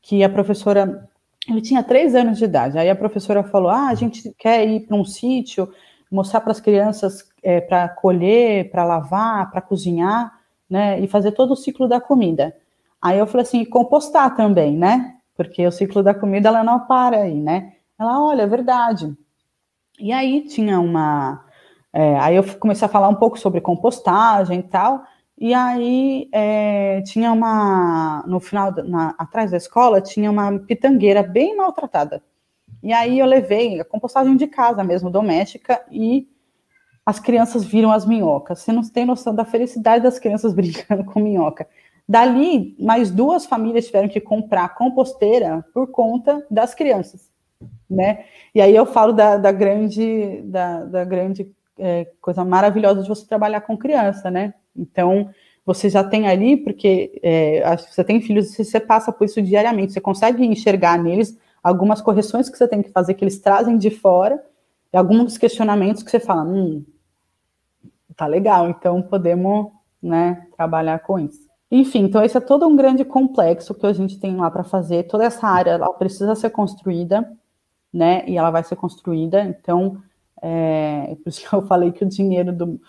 [0.02, 1.08] que a professora,
[1.48, 4.82] ele tinha três anos de idade, aí a professora falou, ah, a gente quer ir
[4.82, 5.72] para um sítio,
[6.12, 10.35] mostrar para as crianças é, para colher, para lavar, para cozinhar,
[10.76, 11.00] né?
[11.00, 12.54] E fazer todo o ciclo da comida.
[13.02, 15.16] Aí eu falei assim, e compostar também, né?
[15.38, 17.74] Porque o ciclo da comida ela não para aí, né?
[17.98, 19.16] Ela, olha, é verdade.
[19.98, 21.46] E aí tinha uma.
[21.94, 25.04] É, aí eu comecei a falar um pouco sobre compostagem e tal.
[25.38, 28.24] E aí é, tinha uma.
[28.28, 32.22] No final, na, atrás da escola, tinha uma pitangueira bem maltratada.
[32.84, 36.28] E aí eu levei a compostagem de casa mesmo, doméstica, e
[37.06, 38.60] as crianças viram as minhocas.
[38.60, 41.68] Você não tem noção da felicidade das crianças brincando com minhoca.
[42.08, 47.32] Dali, mais duas famílias tiveram que comprar composteira por conta das crianças,
[47.90, 48.26] né?
[48.54, 53.26] E aí eu falo da, da grande, da, da grande é, coisa maravilhosa de você
[53.26, 54.54] trabalhar com criança, né?
[54.76, 55.30] Então,
[55.66, 60.02] você já tem ali, porque é, você tem filhos, você passa por isso diariamente, você
[60.02, 64.44] consegue enxergar neles algumas correções que você tem que fazer, que eles trazem de fora,
[64.94, 66.86] e alguns questionamentos que você fala, hum,
[68.16, 71.46] tá legal, então podemos, né, trabalhar com isso.
[71.72, 75.04] Enfim, então esse é todo um grande complexo que a gente tem lá para fazer.
[75.08, 77.30] Toda essa área ela precisa ser construída,
[77.92, 78.24] né?
[78.28, 79.44] E ela vai ser construída.
[79.44, 80.02] Então
[80.42, 82.80] É, por isso que eu falei que o dinheiro do,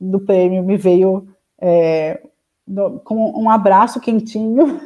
[0.00, 1.28] do prêmio me veio
[1.60, 2.22] é,
[2.66, 4.80] do, com um abraço quentinho.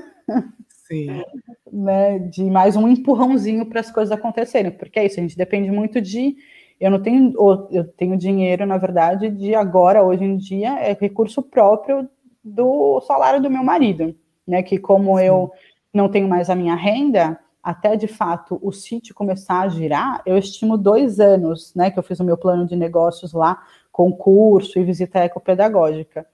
[0.88, 1.22] Sim.
[1.72, 5.70] né, de mais um empurrãozinho para as coisas acontecerem, porque é isso, a gente depende
[5.70, 6.36] muito de.
[6.78, 7.32] Eu não tenho,
[7.70, 12.08] eu tenho dinheiro, na verdade, de agora, hoje em dia, é recurso próprio
[12.44, 14.14] do salário do meu marido,
[14.46, 14.62] né?
[14.62, 15.24] Que como Sim.
[15.24, 15.52] eu
[15.92, 20.38] não tenho mais a minha renda, até de fato o sítio começar a girar, eu
[20.38, 21.90] estimo dois anos, né?
[21.90, 23.60] Que eu fiz o meu plano de negócios lá,
[23.90, 26.26] com curso e visita ecopedagógica.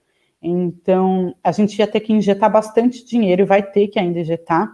[0.43, 4.69] Então, a gente ia ter que injetar bastante dinheiro e vai ter que ainda injetar.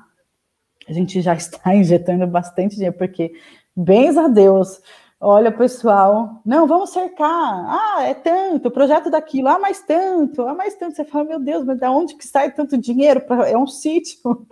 [0.89, 3.33] A gente já está injetando bastante dinheiro, porque,
[3.77, 4.81] bens a Deus,
[5.21, 7.29] olha, pessoal, não, vamos cercar.
[7.29, 10.97] Ah, é tanto, o projeto daquilo, ah, mais tanto, ah, mais tanto.
[10.97, 13.21] Você fala, meu Deus, mas da onde que sai tanto dinheiro?
[13.21, 13.49] Pra...
[13.49, 14.47] É um sítio,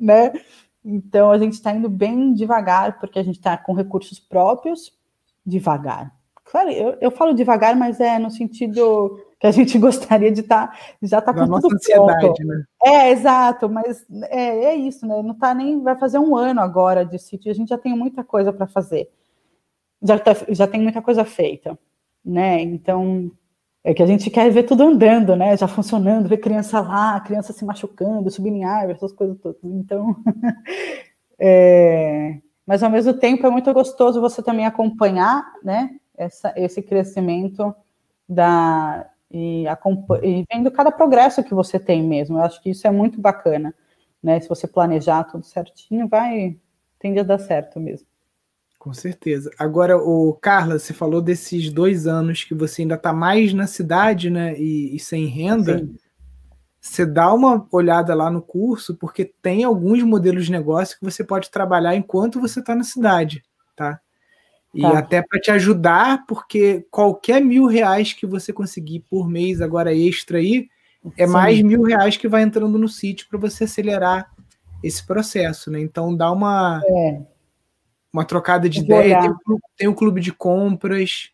[0.00, 0.32] né?
[0.84, 4.92] Então, a gente está indo bem devagar, porque a gente está com recursos próprios,
[5.44, 6.12] devagar.
[6.44, 10.68] Claro, eu, eu falo devagar, mas é no sentido que a gente gostaria de estar,
[10.68, 12.44] tá, já tá com tudo pronto.
[12.44, 12.64] Né?
[12.82, 15.22] É, exato, mas é, é isso, né?
[15.22, 18.24] Não tá nem, vai fazer um ano agora de sítio, a gente já tem muita
[18.24, 19.10] coisa para fazer.
[20.02, 21.78] Já, tá, já tem muita coisa feita,
[22.24, 22.60] né?
[22.62, 23.30] Então,
[23.84, 25.56] é que a gente quer ver tudo andando, né?
[25.56, 29.62] Já funcionando, ver criança lá, criança se machucando, subindo em árvore, essas coisas todas.
[29.64, 30.16] Então,
[31.38, 32.40] é...
[32.66, 35.98] mas ao mesmo tempo é muito gostoso você também acompanhar, né?
[36.16, 37.74] Essa, esse crescimento
[38.28, 39.64] da, e,
[40.22, 42.38] e vendo cada progresso que você tem mesmo.
[42.38, 43.74] Eu acho que isso é muito bacana,
[44.22, 44.40] né?
[44.40, 46.58] Se você planejar tudo certinho, vai
[46.98, 48.07] tende a dar certo mesmo.
[48.78, 49.50] Com certeza.
[49.58, 54.30] Agora, o Carla, você falou desses dois anos que você ainda está mais na cidade,
[54.30, 54.56] né?
[54.56, 55.78] E, e sem renda.
[55.78, 55.96] Sim.
[56.80, 61.24] Você dá uma olhada lá no curso, porque tem alguns modelos de negócio que você
[61.24, 63.42] pode trabalhar enquanto você está na cidade,
[63.76, 64.00] tá?
[64.72, 64.98] E tá.
[64.98, 70.38] até para te ajudar, porque qualquer mil reais que você conseguir por mês agora extra
[70.38, 70.68] aí,
[71.16, 71.32] é Sim.
[71.32, 74.30] mais mil reais que vai entrando no sítio para você acelerar
[74.82, 75.80] esse processo, né?
[75.80, 77.20] Então dá uma, é.
[78.12, 79.20] Uma trocada de ideia.
[79.20, 81.30] Tem, tem um clube de compras,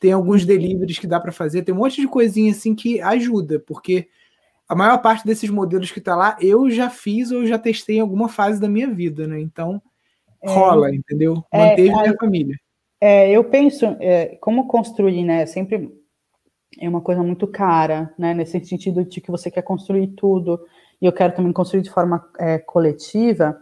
[0.00, 3.58] tem alguns deliveries que dá para fazer, tem um monte de coisinha assim que ajuda,
[3.60, 4.08] porque
[4.68, 8.00] a maior parte desses modelos que tá lá eu já fiz ou já testei em
[8.00, 9.40] alguma fase da minha vida, né?
[9.40, 9.80] Então
[10.42, 10.52] é.
[10.52, 11.44] rola, entendeu?
[11.50, 12.56] É, Manteve é, minha família.
[13.00, 15.46] É, eu penso, é, como construir, né?
[15.46, 15.90] Sempre
[16.78, 18.34] é uma coisa muito cara, né?
[18.34, 20.60] Nesse sentido de que você quer construir tudo
[21.00, 23.60] e eu quero também construir de forma é, coletiva.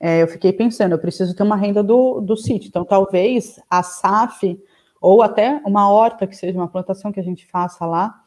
[0.00, 2.68] É, eu fiquei pensando, eu preciso ter uma renda do, do sítio.
[2.68, 4.58] Então, talvez a SAF
[5.00, 8.20] ou até uma horta, que seja uma plantação que a gente faça lá,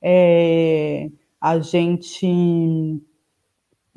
[0.00, 1.10] é,
[1.40, 3.00] a gente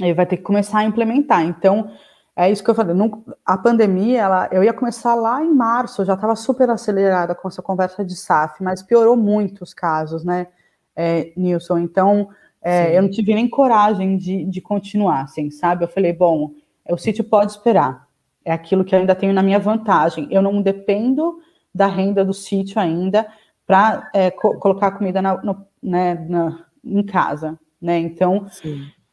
[0.01, 1.43] é, vai ter que começar a implementar.
[1.43, 1.91] Então,
[2.35, 2.95] é isso que eu falei.
[2.95, 7.35] Não, a pandemia, ela, eu ia começar lá em março, eu já estava super acelerada
[7.35, 10.47] com essa conversa de SAF, mas piorou muito os casos, né,
[10.95, 11.79] é, Nilson?
[11.79, 12.29] Então,
[12.61, 15.83] é, eu não tive nem coragem de, de continuar, assim, sabe?
[15.83, 16.51] Eu falei, bom,
[16.93, 18.07] o sítio pode esperar.
[18.43, 20.27] É aquilo que eu ainda tenho na minha vantagem.
[20.31, 21.39] Eu não dependo
[21.73, 23.27] da renda do sítio ainda
[23.65, 27.99] para é, co colocar comida na, no, né, na, em casa, né?
[27.99, 28.47] Então,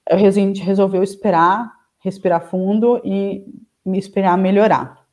[0.09, 3.45] a gente resolveu esperar respirar fundo e
[3.85, 5.05] me esperar melhorar.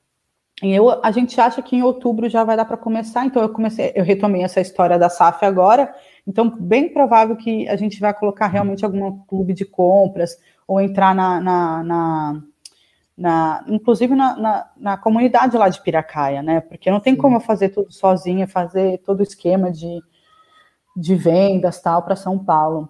[0.61, 3.49] E eu, a gente acha que em outubro já vai dar para começar, então eu
[3.49, 5.93] comecei, eu retomei essa história da SAF agora,
[6.27, 11.15] então bem provável que a gente vai colocar realmente algum clube de compras ou entrar
[11.15, 12.43] na, na, na,
[13.17, 16.61] na inclusive na, na, na, comunidade lá de Piracaia, né?
[16.61, 17.21] Porque não tem Sim.
[17.21, 20.01] como eu fazer tudo sozinha, fazer todo o esquema de,
[20.95, 22.89] de vendas tal para São Paulo.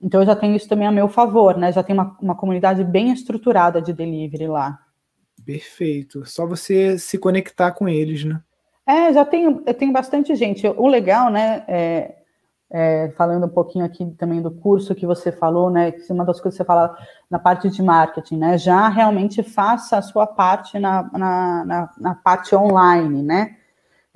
[0.00, 1.72] Então eu já tenho isso também a meu favor, né?
[1.72, 4.78] Já tem uma, uma comunidade bem estruturada de delivery lá.
[5.44, 6.24] Perfeito.
[6.24, 8.40] Só você se conectar com eles, né?
[8.86, 10.66] É, já tenho, eu tenho bastante gente.
[10.66, 11.64] O legal, né?
[11.68, 12.19] É,
[12.70, 15.90] é, falando um pouquinho aqui também do curso que você falou, né?
[15.90, 16.96] Que uma das coisas que você fala
[17.28, 18.56] na parte de marketing, né?
[18.56, 23.56] Já realmente faça a sua parte na, na, na, na parte online, né?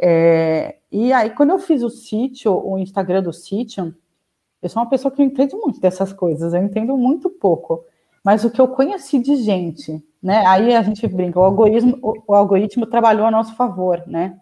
[0.00, 3.94] É, e aí, quando eu fiz o sítio, o Instagram do sítio,
[4.62, 7.84] eu sou uma pessoa que entende muito dessas coisas, eu entendo muito pouco.
[8.24, 10.46] Mas o que eu conheci de gente, né?
[10.46, 14.38] Aí a gente brinca, o algoritmo, o, o algoritmo trabalhou a nosso favor, né?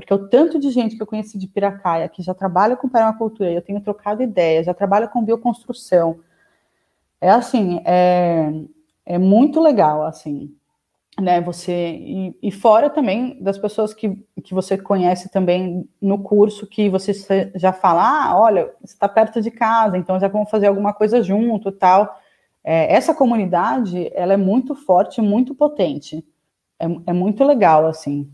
[0.00, 3.50] Porque o tanto de gente que eu conheci de Piracaia, que já trabalha com permacultura,
[3.50, 6.20] eu tenho trocado ideias, já trabalha com bioconstrução.
[7.20, 8.50] É assim, é,
[9.06, 10.54] é muito legal, assim
[11.20, 16.66] né, você e, e, fora também das pessoas que, que você conhece também no curso
[16.66, 17.12] que você
[17.54, 21.22] já fala, ah, olha, você está perto de casa, então já vamos fazer alguma coisa
[21.22, 22.18] junto, tal.
[22.64, 26.24] É, essa comunidade, ela é muito forte, muito potente,
[26.78, 28.30] é, é muito legal, assim.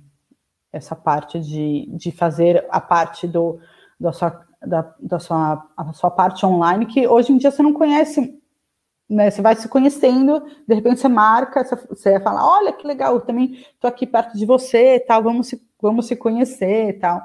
[0.76, 3.58] Essa parte de, de fazer a parte do,
[3.98, 7.72] da, sua, da, da sua, a sua parte online, que hoje em dia você não
[7.72, 8.38] conhece,
[9.08, 9.30] né?
[9.30, 13.20] Você vai se conhecendo, de repente você marca, você, vai falar, olha que legal, eu
[13.20, 17.22] também estou aqui perto de você, tal, vamos se, vamos se conhecer, tal.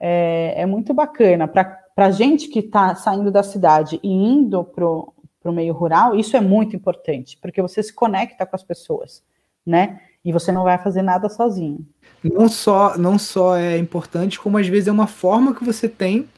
[0.00, 1.46] É, é muito bacana.
[1.46, 6.40] Para gente que está saindo da cidade e indo para o meio rural, isso é
[6.40, 9.22] muito importante, porque você se conecta com as pessoas,
[9.64, 10.00] né?
[10.24, 11.86] E você não vai fazer nada sozinho
[12.22, 16.28] não só, não só é importante, como às vezes é uma forma que você tem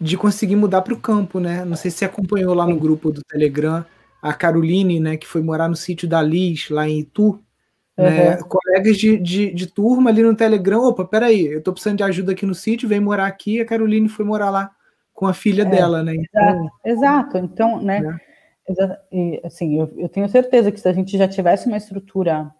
[0.00, 1.64] de conseguir mudar para o campo, né?
[1.64, 3.84] Não sei se você acompanhou lá no grupo do Telegram
[4.22, 7.40] a Caroline, né, que foi morar no sítio da Liz, lá em Itu.
[7.98, 8.04] Uhum.
[8.04, 12.04] Né, colegas de, de, de, turma ali no Telegram, opa, peraí, eu tô precisando de
[12.04, 14.70] ajuda aqui no sítio, vem morar aqui, a Caroline foi morar lá
[15.12, 16.14] com a filha é, dela, né?
[16.14, 18.18] Então, exato, então, né, né?
[19.12, 22.50] E, assim, eu, eu tenho certeza que se a gente já tivesse uma estrutura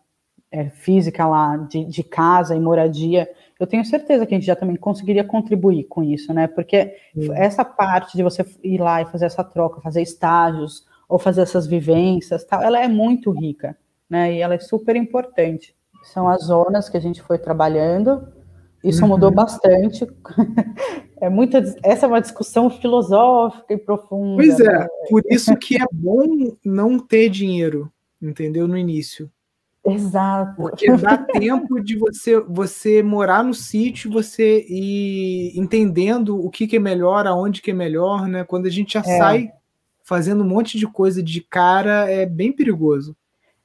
[0.52, 4.54] é, física lá de, de, casa e moradia, eu tenho certeza que a gente já
[4.54, 6.46] também conseguiria contribuir com isso, né?
[6.46, 7.32] Porque Sim.
[7.32, 11.66] essa parte de você ir lá e fazer essa troca, fazer estágios ou fazer essas
[11.66, 13.76] vivências, tal, ela é muito rica,
[14.08, 14.34] né?
[14.34, 15.74] E ela é super importante.
[16.04, 18.28] São as zonas que a gente foi trabalhando.
[18.84, 19.08] Isso uhum.
[19.08, 20.06] mudou bastante.
[21.18, 24.42] é muita, essa é uma discussão filosófica e profunda.
[24.42, 24.86] Pois é, né?
[25.08, 26.26] por isso que é bom
[26.62, 28.68] não ter dinheiro, entendeu?
[28.68, 29.30] No início
[29.84, 30.54] Exato.
[30.56, 36.76] Porque dá tempo de você você morar no sítio, você ir entendendo o que, que
[36.76, 38.44] é melhor, aonde que é melhor, né?
[38.44, 39.18] Quando a gente já é.
[39.18, 39.52] sai
[40.04, 43.16] fazendo um monte de coisa de cara, é bem perigoso.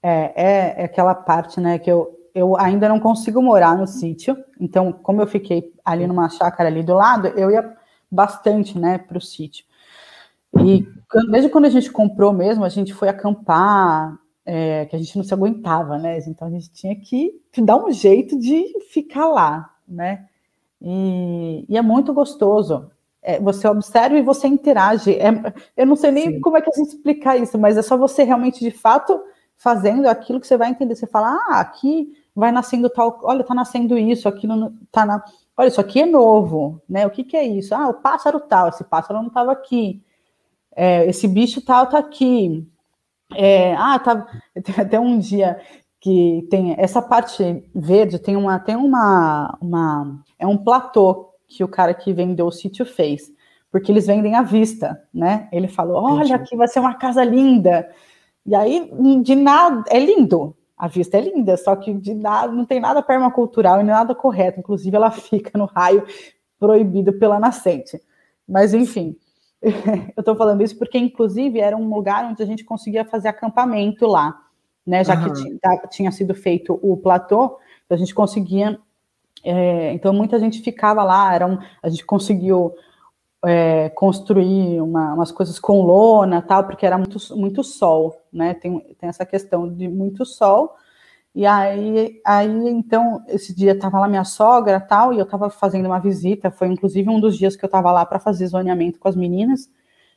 [0.01, 4.37] É, é, é aquela parte, né, que eu, eu ainda não consigo morar no sítio,
[4.59, 7.75] então, como eu fiquei ali numa chácara ali do lado, eu ia
[8.09, 9.65] bastante, né, para o sítio.
[10.63, 10.87] E
[11.29, 14.17] desde quando a gente comprou mesmo, a gente foi acampar,
[14.49, 16.17] é, que a gente não se aguentava, né?
[16.19, 20.25] Então a gente tinha que dar um jeito de ficar lá, né?
[20.81, 22.89] E, e é muito gostoso.
[23.21, 25.15] É, você observa e você interage.
[25.15, 25.31] É,
[25.75, 26.39] eu não sei nem Sim.
[26.39, 29.21] como é que a gente explicar isso, mas é só você realmente, de fato,
[29.57, 30.95] fazendo aquilo que você vai entender.
[30.95, 35.21] Você fala, ah, aqui vai nascendo tal, olha, tá nascendo isso, aquilo tá na.
[35.57, 37.05] Olha, isso aqui é novo, né?
[37.05, 37.75] O que, que é isso?
[37.75, 40.01] Ah, o pássaro tal, esse pássaro não estava aqui.
[40.73, 42.65] É, esse bicho tal tá aqui
[43.33, 44.27] é, ah, tá.
[44.63, 45.59] Tem até um dia
[45.99, 51.67] que tem essa parte verde, tem uma, tem uma, uma, é um platô que o
[51.67, 53.31] cara que vendeu o sítio fez,
[53.71, 55.49] porque eles vendem à vista, né?
[55.51, 57.89] Ele falou, olha, aqui vai ser uma casa linda.
[58.45, 58.91] E aí,
[59.23, 63.01] de nada, é lindo, a vista é linda, só que de nada, não tem nada
[63.01, 66.05] permacultural e nada correto, inclusive ela fica no raio
[66.59, 67.99] proibido pela nascente.
[68.47, 69.17] Mas enfim,
[70.15, 74.05] eu estou falando isso porque, inclusive, era um lugar onde a gente conseguia fazer acampamento
[74.05, 74.39] lá,
[74.85, 75.03] né?
[75.03, 75.33] Já uhum.
[75.33, 77.57] que tá, tinha sido feito o platô,
[77.89, 78.79] a gente conseguia.
[79.43, 82.75] É, então, muita gente ficava lá, era um, a gente conseguiu
[83.45, 88.53] é, construir uma, umas coisas com lona tal, porque era muito, muito sol, né?
[88.53, 90.75] Tem, tem essa questão de muito sol.
[91.37, 95.85] E aí, aí, então, esse dia estava lá minha sogra tal, e eu estava fazendo
[95.85, 99.07] uma visita, foi inclusive um dos dias que eu estava lá para fazer zoneamento com
[99.07, 99.69] as meninas.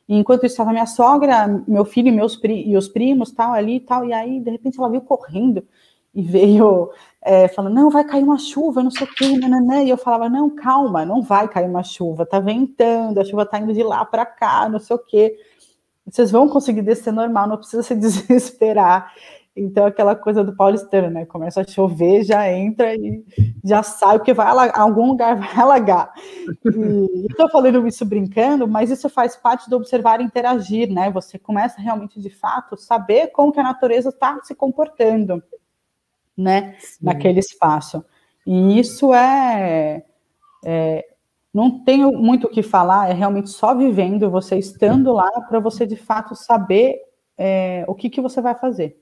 [0.09, 3.75] E enquanto estava minha sogra, meu filho e meus pri e os primos tal ali
[3.75, 5.63] e tal, e aí de repente ela veio correndo
[6.11, 6.89] e veio
[7.21, 9.85] é, falando, não, vai cair uma chuva, não sei o que, né?
[9.85, 13.59] E eu falava, não, calma, não vai cair uma chuva, tá ventando, a chuva tá
[13.59, 15.37] indo de lá para cá, não sei o que.
[16.03, 19.13] Vocês vão conseguir descer normal, não precisa se desesperar.
[19.55, 21.25] Então, aquela coisa do paulistano, né?
[21.25, 23.23] Começa a chover, já entra e
[23.63, 26.13] já sai, porque vai alagar, algum lugar vai alagar.
[26.65, 31.11] E estou falando isso brincando, mas isso faz parte do observar e interagir, né?
[31.11, 35.43] Você começa realmente, de fato, saber como que a natureza está se comportando,
[36.37, 36.75] né?
[36.79, 37.05] Sim.
[37.05, 38.05] Naquele espaço.
[38.47, 40.03] E isso é,
[40.63, 41.05] é
[41.53, 45.85] não tenho muito o que falar, é realmente só vivendo, você estando lá para você
[45.85, 47.01] de fato saber
[47.37, 48.97] é, o que, que você vai fazer.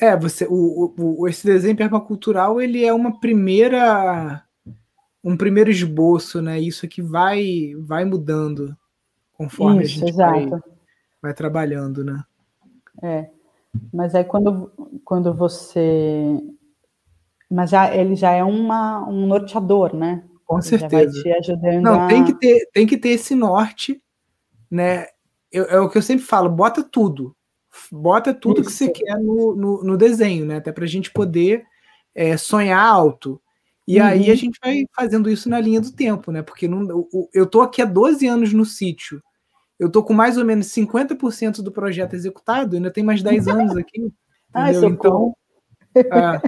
[0.00, 4.44] É, você, o, o, esse desenho permacultural ele é uma primeira
[5.22, 6.58] um primeiro esboço, né?
[6.58, 8.76] Isso que vai vai mudando
[9.34, 10.48] conforme Isso, a gente vai,
[11.22, 12.24] vai, trabalhando, né?
[13.00, 13.30] É.
[13.94, 14.72] Mas aí quando,
[15.04, 16.36] quando você
[17.48, 20.24] mas já ele já é uma, um norteador, né?
[20.44, 21.22] Com ele certeza.
[21.22, 22.08] te ajudando Não, a...
[22.08, 24.02] tem que ter tem que ter esse norte,
[24.68, 25.06] né?
[25.52, 27.36] Eu, é o que eu sempre falo, bota tudo
[27.90, 30.56] bota tudo que você quer no, no, no, desenho, né?
[30.56, 31.64] Até para a gente poder
[32.14, 33.40] é, sonhar alto.
[33.86, 34.06] E uhum.
[34.06, 36.42] aí a gente vai fazendo isso na linha do tempo, né?
[36.42, 39.22] Porque não, eu tô aqui há 12 anos no sítio.
[39.78, 43.76] Eu tô com mais ou menos 50% do projeto executado, ainda tem mais 10 anos
[43.76, 44.12] aqui.
[44.52, 45.34] ah, então,
[45.94, 46.40] é,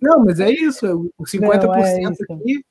[0.00, 1.12] Não, mas é isso.
[1.16, 2.24] O 50% Não, é isso.
[2.28, 2.64] aqui,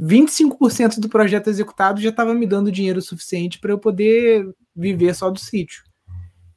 [0.00, 5.30] 25% do projeto executado já estava me dando dinheiro suficiente para eu poder viver só
[5.30, 5.82] do sítio.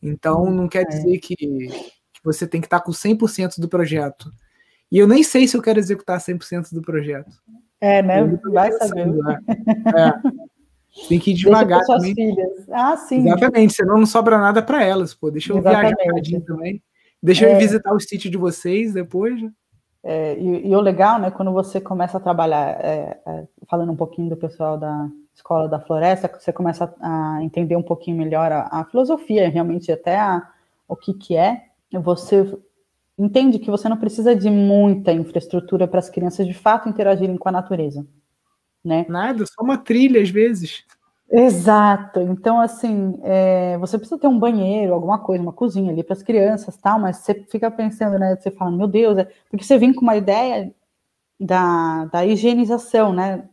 [0.01, 0.85] Então, não quer é.
[0.85, 4.31] dizer que, que você tem que estar com 100% do projeto.
[4.91, 7.31] E eu nem sei se eu quero executar 100% do projeto.
[7.81, 8.23] É, né?
[8.51, 9.07] Vai saber.
[9.07, 9.39] Né?
[9.95, 10.45] É.
[11.09, 12.15] Tem que ir devagar deixa também.
[12.15, 12.69] filhas.
[12.71, 13.27] Ah, sim.
[13.27, 15.29] Exatamente, senão não sobra nada para elas, pô.
[15.29, 15.97] Deixa eu Exatamente.
[16.01, 16.81] viajar um também.
[17.21, 17.53] Deixa é.
[17.53, 19.41] eu visitar o sítio de vocês depois.
[19.41, 19.51] Né?
[20.03, 23.95] É, e, e, o legal, né, quando você começa a trabalhar, é, é, falando um
[23.95, 28.67] pouquinho do pessoal da Escola da Floresta, você começa a entender um pouquinho melhor a,
[28.71, 30.41] a filosofia, realmente até a,
[30.87, 32.57] o que que é, você
[33.17, 37.49] entende que você não precisa de muita infraestrutura para as crianças de fato interagirem com
[37.49, 38.05] a natureza
[38.85, 39.05] né?
[39.09, 40.83] Nada, só uma trilha às vezes.
[41.29, 42.19] Exato.
[42.21, 46.21] Então, assim, é, você precisa ter um banheiro, alguma coisa, uma cozinha ali para as
[46.21, 46.99] crianças, tal.
[46.99, 48.35] Mas você fica pensando, né?
[48.35, 49.27] Você fala, meu Deus, é...
[49.49, 50.71] porque você vem com uma ideia
[51.39, 53.49] da, da higienização, né?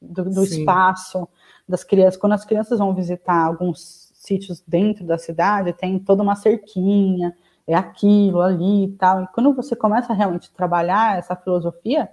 [0.00, 1.28] Do, do espaço
[1.68, 2.16] das crianças.
[2.16, 7.34] Quando as crianças vão visitar alguns sítios dentro da cidade, tem toda uma cerquinha,
[7.66, 9.22] é aquilo ali e tal.
[9.22, 12.10] E quando você começa a realmente trabalhar essa filosofia,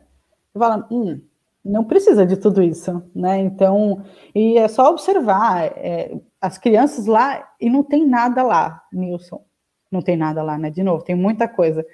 [0.51, 1.21] você fala, hum,
[1.63, 3.39] não precisa de tudo isso, né?
[3.39, 4.03] Então,
[4.36, 9.43] e é só observar é, as crianças lá e não tem nada lá, Nilson.
[9.91, 10.69] Não tem nada lá, né?
[10.69, 11.86] De novo, tem muita coisa.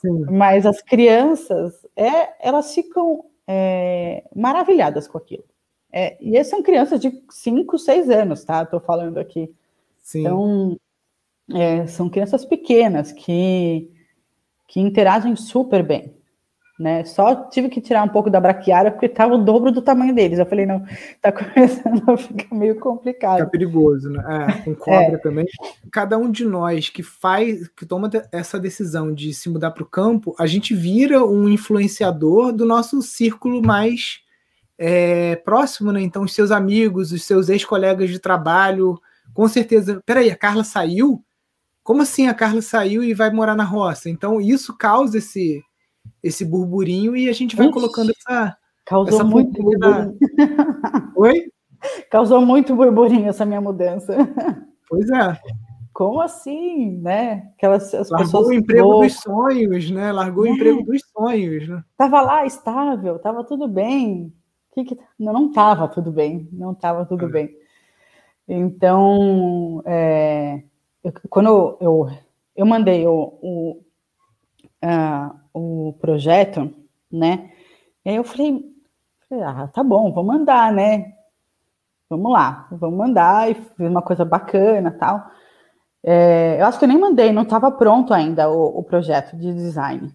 [0.00, 0.26] Sim.
[0.30, 5.44] Mas as crianças, é, elas ficam é, maravilhadas com aquilo.
[5.90, 8.62] É, e essas são crianças de 5, 6 anos, tá?
[8.62, 9.50] Estou falando aqui.
[9.96, 10.20] Sim.
[10.20, 10.76] Então,
[11.54, 13.90] é, são crianças pequenas que,
[14.66, 16.17] que interagem super bem
[16.78, 17.04] né?
[17.04, 20.38] Só tive que tirar um pouco da braquiária porque estava o dobro do tamanho deles.
[20.38, 20.84] Eu falei, não,
[21.20, 23.38] tá começando a ficar meio complicado.
[23.38, 24.22] Fica perigoso, né?
[24.48, 25.18] É, com cobra é.
[25.18, 25.46] também.
[25.90, 29.86] Cada um de nós que faz, que toma essa decisão de se mudar para o
[29.86, 34.20] campo, a gente vira um influenciador do nosso círculo mais
[34.78, 36.00] é, próximo, né?
[36.00, 39.00] Então, os seus amigos, os seus ex-colegas de trabalho,
[39.34, 40.00] com certeza.
[40.06, 41.24] Peraí, a Carla saiu?
[41.82, 44.08] Como assim a Carla saiu e vai morar na roça?
[44.08, 45.64] Então, isso causa esse
[46.22, 48.56] esse burburinho e a gente vai Ixi, colocando essa.
[48.84, 50.18] Causou essa muito burburinho.
[51.16, 51.52] Oi?
[52.10, 54.16] Causou muito burburinho essa minha mudança.
[54.88, 55.38] Pois é.
[55.92, 57.50] Como assim, né?
[57.56, 60.12] Aquelas as Largou pessoas o emprego dos sonhos, né?
[60.12, 60.50] Largou é.
[60.50, 61.84] o emprego dos sonhos, né?
[61.96, 64.32] Tava lá estável, tava tudo bem.
[64.72, 64.98] Que que...
[65.18, 67.28] Não, não tava tudo bem, não tava tudo é.
[67.28, 67.56] bem.
[68.46, 70.62] Então, é,
[71.04, 72.08] eu, quando eu, eu,
[72.56, 73.84] eu mandei o, o,
[75.58, 76.72] o projeto,
[77.10, 77.50] né?
[78.04, 78.64] E aí eu falei,
[79.32, 81.14] ah, tá bom, vou mandar, né?
[82.08, 85.30] Vamos lá, vamos mandar e fiz uma coisa bacana tal.
[86.02, 89.52] É, eu acho que eu nem mandei, não estava pronto ainda o, o, projeto de
[89.52, 90.10] design.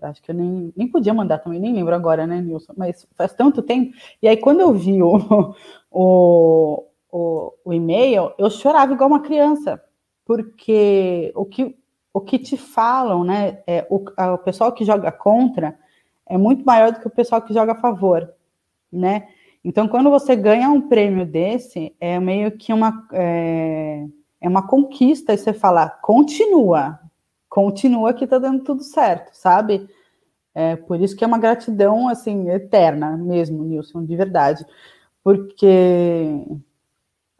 [0.00, 2.72] Eu acho que eu nem, nem podia mandar também, nem lembro agora, né, Nilson?
[2.76, 3.92] Mas faz tanto tempo.
[4.22, 5.54] E aí, quando eu vi o,
[5.90, 9.82] o, o, o e-mail, eu chorava igual uma criança,
[10.24, 11.76] porque o que
[12.12, 13.62] o que te falam, né?
[13.66, 15.78] É, o, a, o pessoal que joga contra
[16.28, 18.32] é muito maior do que o pessoal que joga a favor,
[18.92, 19.28] né?
[19.64, 24.06] Então, quando você ganha um prêmio desse, é meio que uma, é,
[24.40, 26.98] é uma conquista, e você fala, continua,
[27.48, 29.88] continua que tá dando tudo certo, sabe?
[30.54, 34.66] É, por isso que é uma gratidão, assim, eterna mesmo, Nilson, de verdade.
[35.22, 36.44] Porque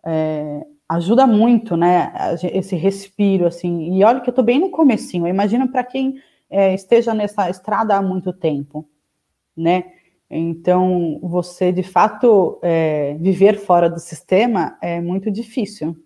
[0.05, 2.12] é, ajuda muito, né?
[2.53, 3.97] Esse respiro, assim.
[3.97, 5.26] E olha que eu tô bem no comecinho.
[5.26, 6.16] Imagina para quem
[6.51, 8.89] é, esteja nessa estrada há muito tempo,
[9.57, 9.85] né?
[10.30, 15.97] Então, você de fato é, viver fora do sistema é muito difícil,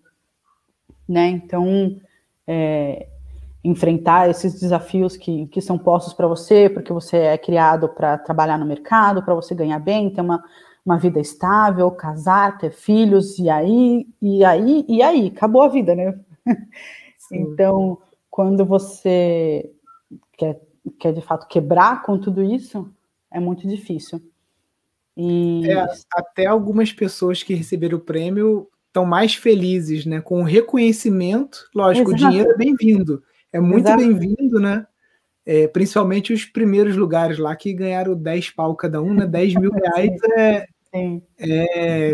[1.07, 1.27] né?
[1.29, 1.97] Então,
[2.45, 3.07] é,
[3.63, 8.57] enfrentar esses desafios que, que são postos para você, porque você é criado para trabalhar
[8.57, 10.43] no mercado, para você ganhar bem, ter uma,
[10.87, 15.93] uma vida estável, casar, ter filhos, e aí, e aí, e aí, acabou a vida,
[15.93, 16.17] né?
[17.19, 17.41] Sim.
[17.41, 17.97] Então,
[18.31, 19.69] quando você
[20.37, 20.61] quer,
[20.97, 22.89] quer de fato quebrar com tudo isso,
[23.29, 24.21] é muito difícil.
[25.17, 25.69] E...
[25.69, 30.21] É, até algumas pessoas que receberam o prêmio estão mais felizes, né?
[30.21, 32.23] Com o reconhecimento, lógico, Exato.
[32.23, 33.21] o dinheiro é bem-vindo,
[33.51, 34.87] é muito bem-vindo, né?
[35.45, 39.25] É, principalmente os primeiros lugares lá que ganharam 10 pau cada um, né?
[39.25, 40.67] 10 mil reais é,
[41.39, 42.13] é,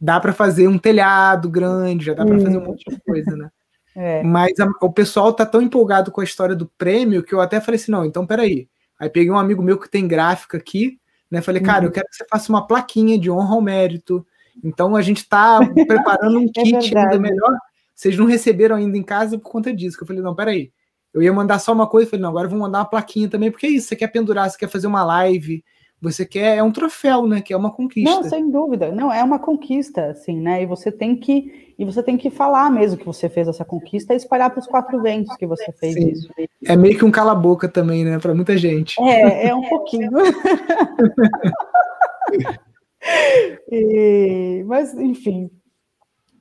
[0.00, 3.48] dá para fazer um telhado grande, já dá para fazer um monte de coisa, né?
[3.98, 4.22] É.
[4.22, 7.62] Mas a, o pessoal tá tão empolgado com a história do prêmio que eu até
[7.62, 8.68] falei assim: não, então peraí.
[9.00, 11.40] Aí peguei um amigo meu que tem gráfica aqui, né?
[11.40, 11.86] Falei, cara, uhum.
[11.86, 14.26] eu quero que você faça uma plaquinha de honra ao mérito.
[14.62, 17.56] Então a gente tá preparando um é kit é ainda melhor.
[17.94, 19.96] Vocês não receberam ainda em casa por conta disso.
[19.96, 20.70] Que eu falei, não, peraí.
[21.14, 23.50] Eu ia mandar só uma coisa, falei, não, agora eu vou mandar uma plaquinha também,
[23.50, 25.64] porque é isso, você quer pendurar, você quer fazer uma live,
[26.00, 28.10] você quer, é um troféu, né, que é uma conquista.
[28.10, 32.02] Não, sem dúvida, não, é uma conquista, assim, né, e você tem que, e você
[32.02, 35.34] tem que falar mesmo que você fez essa conquista e espalhar para os quatro ventos
[35.36, 36.10] que você fez Sim.
[36.10, 36.28] isso.
[36.64, 39.00] É meio que um cala-boca também, né, para muita gente.
[39.00, 40.10] É, é um pouquinho.
[43.72, 45.50] e, mas, enfim,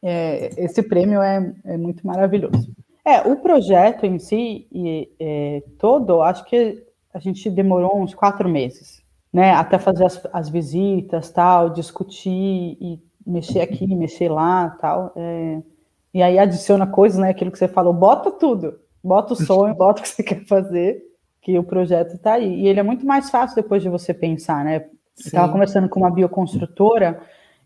[0.04, 2.74] é, esse prêmio é, é muito maravilhoso.
[3.06, 6.84] É, o projeto em si, e, é, todo, acho que
[7.14, 9.05] a gente demorou uns quatro meses,
[9.36, 9.52] né?
[9.52, 15.12] Até fazer as, as visitas, tal, discutir e mexer aqui, mexer lá, tal.
[15.14, 15.62] É,
[16.14, 17.32] e aí adiciona coisas, né?
[17.32, 21.04] Aquilo que você falou, bota tudo, bota o sonho, bota o que você quer fazer,
[21.42, 22.62] que o projeto está aí.
[22.62, 24.86] E ele é muito mais fácil depois de você pensar, né?
[25.18, 27.20] Estava conversando com uma bioconstrutora,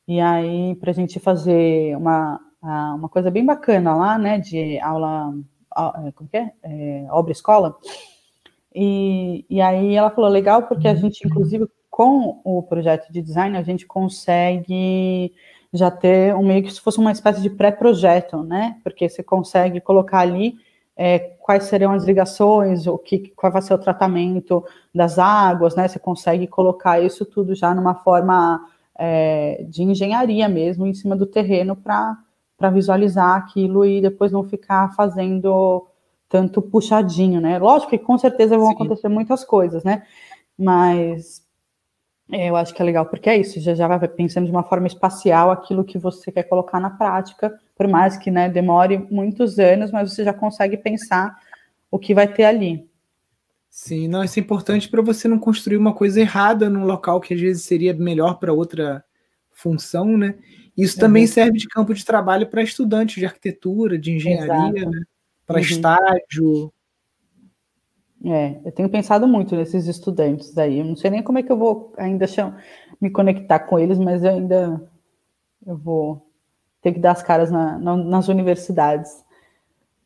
[0.07, 5.35] e aí, para a gente fazer uma, uma coisa bem bacana lá, né, de aula,
[6.15, 6.51] como que é?
[6.63, 7.77] é obra escola.
[8.73, 13.57] E, e aí ela falou, legal, porque a gente, inclusive, com o projeto de design,
[13.57, 15.33] a gente consegue
[15.73, 18.77] já ter um meio que se fosse uma espécie de pré-projeto, né?
[18.83, 20.55] Porque você consegue colocar ali
[20.95, 24.63] é, quais seriam as ligações, o que, qual vai ser o tratamento
[24.93, 25.87] das águas, né?
[25.87, 28.59] Você consegue colocar isso tudo já numa forma
[28.97, 32.17] é, de engenharia mesmo, em cima do terreno para
[32.59, 35.87] para visualizar aquilo e depois não ficar fazendo
[36.29, 37.57] tanto puxadinho, né?
[37.57, 38.73] Lógico que com certeza vão Sim.
[38.75, 40.03] acontecer muitas coisas, né?
[40.57, 41.43] Mas
[42.31, 44.63] é, eu acho que é legal, porque é isso, já, já vai pensando de uma
[44.63, 49.57] forma espacial aquilo que você quer colocar na prática, por mais que né, demore muitos
[49.57, 51.35] anos, mas você já consegue pensar
[51.89, 52.87] o que vai ter ali.
[53.67, 57.33] Sim, não, isso é importante para você não construir uma coisa errada num local que
[57.33, 59.03] às vezes seria melhor para outra
[59.51, 60.35] função, né?
[60.77, 61.01] Isso uhum.
[61.01, 65.01] também serve de campo de trabalho para estudantes de arquitetura, de engenharia, né?
[65.49, 65.63] Para uhum.
[65.63, 66.71] estágio.
[68.23, 70.77] É, eu tenho pensado muito nesses estudantes aí.
[70.77, 72.27] Eu não sei nem como é que eu vou ainda
[73.01, 74.89] me conectar com eles, mas eu ainda
[75.65, 76.23] eu vou
[76.83, 79.23] ter que dar as caras na, na, nas universidades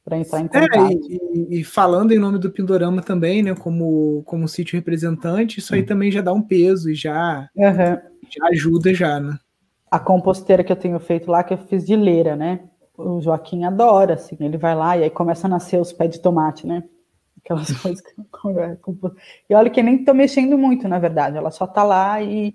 [0.06, 0.92] para entrar em é, contato.
[0.92, 5.76] É, e, e, falando em nome do Pindorama também, né, como, como sítio representante, isso
[5.76, 7.74] aí também já dá um peso e já, uhum.
[8.30, 9.38] já ajuda já, né?
[9.94, 12.62] a composteira que eu tenho feito lá, que eu fiz de leira, né?
[12.98, 16.20] O Joaquim adora, assim, ele vai lá e aí começa a nascer os pés de
[16.20, 16.84] tomate, né?
[17.44, 18.14] Aquelas coisas que
[19.50, 22.54] E olha que nem estou mexendo muito, na verdade, ela só tá lá e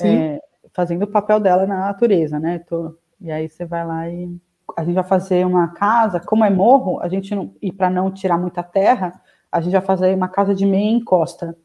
[0.00, 0.40] é,
[0.72, 2.58] fazendo o papel dela na natureza, né?
[2.60, 2.96] Tô...
[3.20, 4.34] E aí você vai lá e
[4.76, 8.10] a gente vai fazer uma casa, como é morro, a gente não, e para não
[8.10, 9.20] tirar muita terra,
[9.50, 11.56] a gente vai fazer uma casa de meia encosta.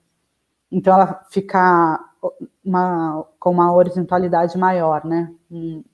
[0.72, 2.00] Então ela fica
[2.64, 5.34] uma, com uma horizontalidade maior, né?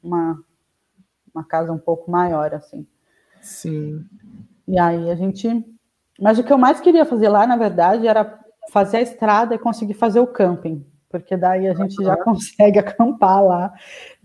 [0.04, 0.40] Uma,
[1.38, 2.86] uma casa um pouco maior, assim.
[3.42, 4.04] Sim.
[4.68, 5.48] E aí a gente.
[6.20, 8.40] Mas o que eu mais queria fazer lá, na verdade, era
[8.72, 13.44] fazer a estrada e conseguir fazer o camping, porque daí a gente já consegue acampar
[13.44, 13.74] lá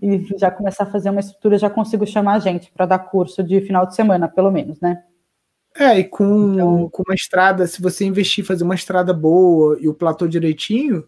[0.01, 3.43] e já começar a fazer uma estrutura, já consigo chamar a gente para dar curso
[3.43, 5.05] de final de semana, pelo menos, né?
[5.75, 9.89] É, e com, então, com uma estrada, se você investir fazer uma estrada boa e
[9.89, 11.05] o platô direitinho,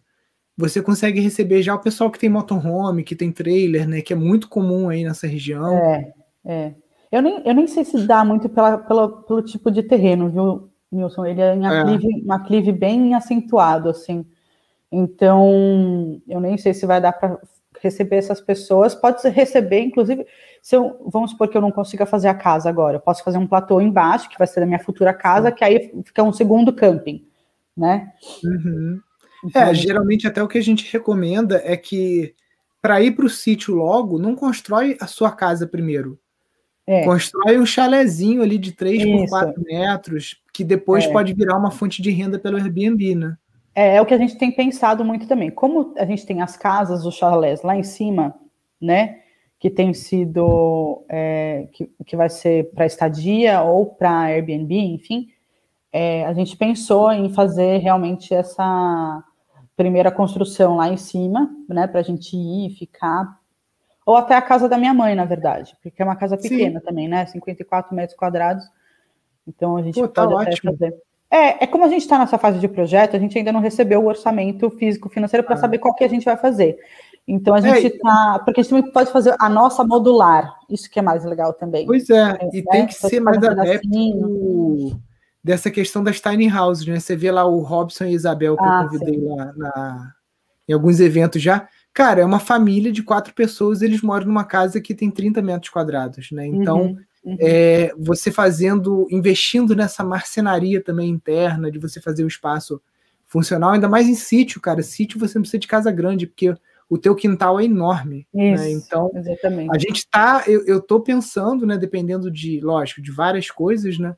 [0.57, 4.01] você consegue receber já o pessoal que tem motorhome, que tem trailer, né?
[4.01, 5.77] Que é muito comum aí nessa região.
[5.77, 6.13] É,
[6.45, 6.75] é.
[7.11, 10.71] Eu nem, eu nem sei se dá muito pela, pela, pelo tipo de terreno, viu,
[10.91, 11.27] Nilson?
[11.27, 11.69] Ele é em é.
[11.69, 12.25] aclive, é.
[12.25, 14.25] um aclive bem acentuado, assim.
[14.91, 17.39] Então, eu nem sei se vai dar para
[17.81, 18.95] receber essas pessoas.
[18.95, 20.27] Pode receber, inclusive,
[20.63, 23.39] se eu, vamos supor que eu não consiga fazer a casa agora, eu posso fazer
[23.39, 26.73] um platô embaixo, que vai ser da minha futura casa, que aí fica um segundo
[26.73, 27.27] camping,
[27.77, 28.13] né?
[28.45, 29.01] Uhum.
[29.45, 32.35] Então, é, geralmente até o que a gente recomenda é que
[32.81, 36.19] para ir para o sítio logo, não constrói a sua casa primeiro.
[36.87, 37.03] É.
[37.05, 39.17] Constrói um chalezinho ali de 3 Isso.
[39.17, 41.11] por 4 metros, que depois é.
[41.11, 43.37] pode virar uma fonte de renda pelo Airbnb, né?
[43.75, 45.51] É, é o que a gente tem pensado muito também.
[45.51, 48.35] Como a gente tem as casas, os chalés lá em cima,
[48.81, 49.21] né?
[49.59, 55.29] Que tem sido, é, que, que vai ser para estadia ou para Airbnb, enfim.
[55.91, 59.25] É, a gente pensou em fazer realmente essa
[59.77, 63.39] primeira construção lá em cima, né, para a gente ir ficar.
[64.07, 66.85] Ou até a casa da minha mãe, na verdade, porque é uma casa pequena Sim.
[66.85, 67.25] também, né?
[67.25, 68.65] 54 metros quadrados.
[69.49, 70.95] Então a gente Pô, tá pode até fazer.
[71.31, 74.03] É, é como a gente está nessa fase de projeto, a gente ainda não recebeu
[74.03, 75.59] o orçamento físico financeiro para ah.
[75.59, 76.79] saber qual que a gente vai fazer.
[77.27, 78.37] Então a gente está.
[78.37, 81.55] É, porque a gente também pode fazer a nossa modular, isso que é mais legal
[81.55, 81.87] também.
[81.87, 82.65] Pois é, e né?
[82.71, 83.89] tem que ser mais adepto
[85.45, 86.99] dessa questão das tiny houses, né?
[86.99, 89.29] Você vê lá o Robson e Isabel que ah, eu convidei sim.
[89.29, 90.15] lá na,
[90.67, 91.69] em alguns eventos já.
[91.93, 95.71] Cara, é uma família de quatro pessoas, eles moram numa casa que tem 30 metros
[95.71, 96.47] quadrados, né?
[96.47, 96.99] Então, uhum.
[97.25, 97.37] Uhum.
[97.41, 102.81] É, você fazendo, investindo nessa marcenaria também interna, de você fazer um espaço
[103.27, 104.83] funcional, ainda mais em sítio, cara.
[104.83, 106.55] Sítio você não precisa de casa grande, porque
[106.89, 108.27] o teu quintal é enorme.
[108.33, 108.55] Né?
[108.55, 108.71] Isso, né?
[108.73, 109.75] Então, exatamente.
[109.75, 114.15] a gente tá, eu, eu tô pensando, né, dependendo de, lógico, de várias coisas, né?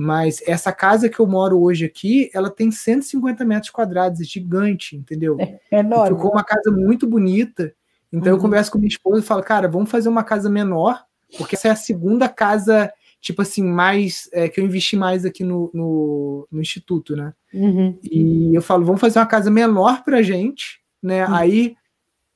[0.00, 4.94] Mas essa casa que eu moro hoje aqui, ela tem 150 metros quadrados, é gigante,
[4.94, 5.36] entendeu?
[5.40, 6.14] É, é enorme.
[6.14, 7.74] Ficou uma casa muito bonita.
[8.12, 8.38] Então uhum.
[8.38, 11.02] eu converso com minha esposa e falo, cara, vamos fazer uma casa menor,
[11.36, 15.42] porque essa é a segunda casa, tipo assim, mais é, que eu investi mais aqui
[15.42, 17.34] no, no, no instituto, né?
[17.52, 17.98] Uhum.
[18.04, 21.26] E eu falo, vamos fazer uma casa menor pra gente, né?
[21.26, 21.34] Uhum.
[21.34, 21.74] Aí,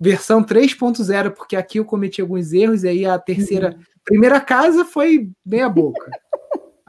[0.00, 3.68] versão 3.0, porque aqui eu cometi alguns erros, e aí a terceira.
[3.68, 3.84] Uhum.
[4.04, 6.10] Primeira casa foi meia boca.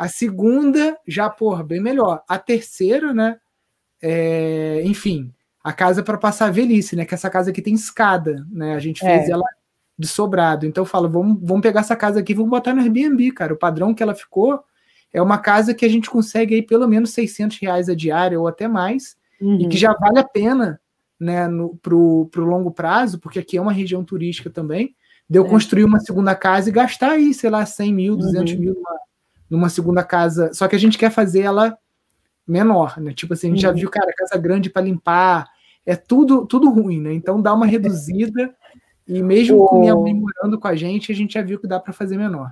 [0.03, 2.21] A segunda, já, porra, bem melhor.
[2.27, 3.37] A terceira, né?
[4.01, 5.33] É, enfim,
[5.63, 7.05] a casa para passar a velhice, né?
[7.05, 8.75] Que essa casa aqui tem escada, né?
[8.75, 9.31] A gente fez é.
[9.31, 9.45] ela
[9.97, 10.65] de sobrado.
[10.65, 13.53] Então eu falo, vamos, vamos pegar essa casa aqui e vamos botar no Airbnb, cara.
[13.53, 14.61] O padrão que ela ficou
[15.13, 18.45] é uma casa que a gente consegue aí pelo menos 600 reais a diária ou
[18.45, 19.61] até mais, uhum.
[19.61, 20.81] e que já vale a pena,
[21.17, 24.97] né, no, pro, pro longo prazo, porque aqui é uma região turística também,
[25.29, 25.49] de eu é.
[25.49, 28.59] construir uma segunda casa e gastar aí, sei lá, 100 mil, 200 uhum.
[28.59, 28.99] mil numa,
[29.53, 30.51] numa segunda casa.
[30.51, 31.77] Só que a gente quer fazer ela
[32.45, 33.13] menor, né?
[33.13, 33.71] Tipo assim, a gente uhum.
[33.71, 35.47] já viu, cara, casa grande para limpar,
[35.85, 37.13] é tudo tudo ruim, né?
[37.13, 38.53] Então dá uma reduzida
[39.07, 39.67] e mesmo o...
[39.67, 42.17] com minha mãe morando com a gente, a gente já viu que dá para fazer
[42.17, 42.51] menor.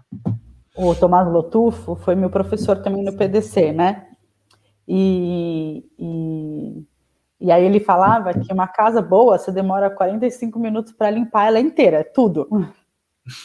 [0.78, 4.08] O Tomás Lotufo foi meu professor também no PDC, né?
[4.88, 6.86] E, e,
[7.40, 11.60] e aí ele falava que uma casa boa você demora 45 minutos para limpar ela
[11.60, 12.48] inteira, tudo.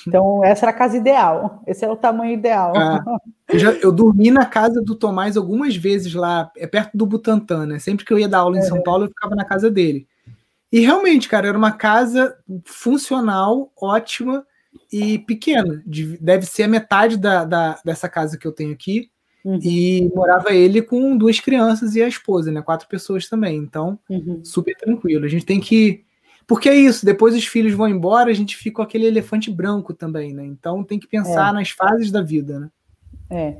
[0.07, 1.63] Então, essa era a casa ideal.
[1.67, 2.73] Esse é o tamanho ideal.
[2.77, 3.05] Ah,
[3.49, 7.67] eu, já, eu, dormi na casa do Tomás algumas vezes lá, é perto do Butantã,
[7.67, 7.79] né?
[7.79, 10.07] Sempre que eu ia dar aula em São Paulo, eu ficava na casa dele.
[10.73, 14.45] E realmente, cara, era uma casa funcional, ótima
[14.93, 15.83] e pequena.
[16.21, 19.11] Deve ser a metade da, da dessa casa que eu tenho aqui.
[19.45, 19.61] Uhum.
[19.63, 22.61] E morava ele com duas crianças e a esposa, né?
[22.63, 23.57] Quatro pessoas também.
[23.57, 24.45] Então, uhum.
[24.45, 25.25] super tranquilo.
[25.25, 26.05] A gente tem que
[26.47, 29.93] porque é isso, depois os filhos vão embora, a gente fica com aquele elefante branco
[29.93, 30.45] também, né?
[30.45, 31.53] Então tem que pensar é.
[31.53, 32.71] nas fases da vida, né?
[33.29, 33.57] É.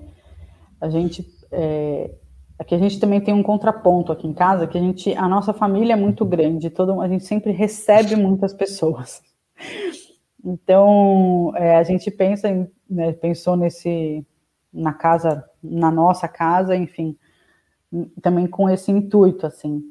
[0.81, 1.27] A gente.
[1.51, 2.11] É...
[2.59, 5.53] Aqui a gente também tem um contraponto aqui em casa, que a gente, a nossa
[5.53, 9.21] família é muito grande, todo, a gente sempre recebe muitas pessoas.
[10.49, 14.25] Então, é, a gente pensa em, né, pensou nesse,
[14.73, 17.19] na casa, na nossa casa, enfim,
[18.23, 19.83] também com esse intuito, assim,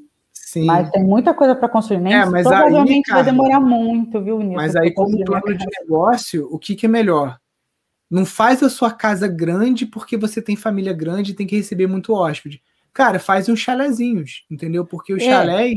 [0.56, 0.64] Sim.
[0.64, 2.00] Mas tem muita coisa para construir.
[2.00, 4.56] Nem é, mas provavelmente aí, vai demorar muito, viu, Nilson?
[4.56, 7.38] Mas aí, como plano de negócio, o que, que é melhor?
[8.10, 11.88] Não faz a sua casa grande porque você tem família grande e tem que receber
[11.88, 12.64] muito hóspede.
[12.94, 14.86] Cara, faz uns chalezinhos, entendeu?
[14.86, 15.26] Porque os é.
[15.26, 15.76] chalés,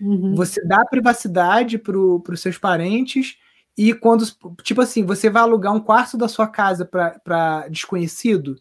[0.00, 0.36] uhum.
[0.36, 3.36] você dá privacidade para os seus parentes
[3.76, 4.24] e quando,
[4.62, 8.54] tipo assim, você vai alugar um quarto da sua casa para desconhecido,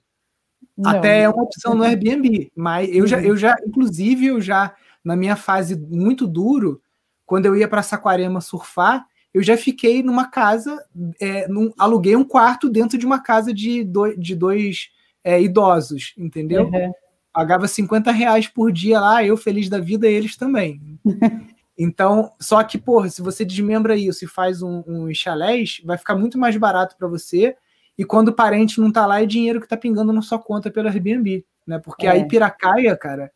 [0.76, 2.52] não, até é uma opção no Airbnb.
[2.56, 3.24] Mas eu já, uhum.
[3.24, 6.82] eu já, inclusive, eu já na minha fase muito duro,
[7.26, 10.84] quando eu ia para Saquarema surfar, eu já fiquei numa casa,
[11.20, 14.90] é, num, aluguei um quarto dentro de uma casa de, do, de dois
[15.24, 16.66] é, idosos, entendeu?
[16.66, 16.92] Uhum.
[17.34, 20.80] Pagava 50 reais por dia lá, eu feliz da vida, eles também.
[21.76, 26.16] então, só que, porra, se você desmembra isso e faz um, um chalés, vai ficar
[26.16, 27.56] muito mais barato para você.
[27.98, 30.70] E quando o parente não tá lá, é dinheiro que tá pingando na sua conta
[30.70, 31.80] pelo Airbnb, né?
[31.80, 32.12] Porque é.
[32.12, 33.32] aí Piracaia, cara,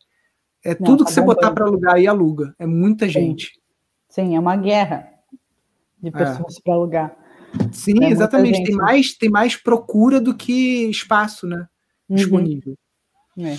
[0.64, 2.54] é Não, tudo que tá você botar para alugar aí aluga.
[2.58, 3.12] É muita Sim.
[3.12, 3.60] gente.
[4.08, 5.08] Sim, é uma guerra
[6.00, 6.12] de é.
[6.12, 6.60] pessoas é.
[6.62, 7.16] para alugar.
[7.72, 8.64] Sim, é exatamente.
[8.64, 11.66] Tem mais, tem mais procura do que espaço, né?
[12.08, 12.16] Uhum.
[12.16, 12.74] Disponível.
[13.38, 13.56] É.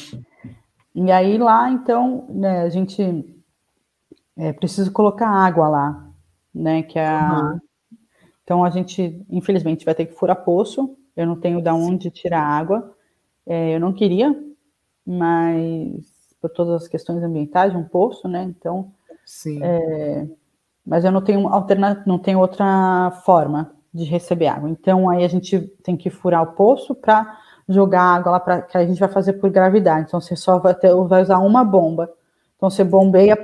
[0.93, 3.01] E aí lá, então, né, a gente
[4.37, 6.11] é, precisa colocar água lá,
[6.53, 6.83] né?
[6.83, 7.41] Que é a...
[7.41, 7.59] Uhum.
[8.43, 10.97] Então a gente, infelizmente, vai ter que furar poço.
[11.15, 12.95] Eu não tenho da onde tirar água.
[13.45, 14.35] É, eu não queria,
[15.05, 18.43] mas por todas as questões ambientais, um poço, né?
[18.43, 18.91] Então,
[19.25, 19.59] Sim.
[19.61, 20.27] É,
[20.85, 24.69] mas eu não tenho alterna, não tenho outra forma de receber água.
[24.69, 27.37] Então aí a gente tem que furar o poço para
[27.67, 30.07] jogar água lá para que a gente vai fazer por gravidade.
[30.07, 32.11] Então você só vai, ter, vai usar uma bomba.
[32.55, 33.37] Então você bombeia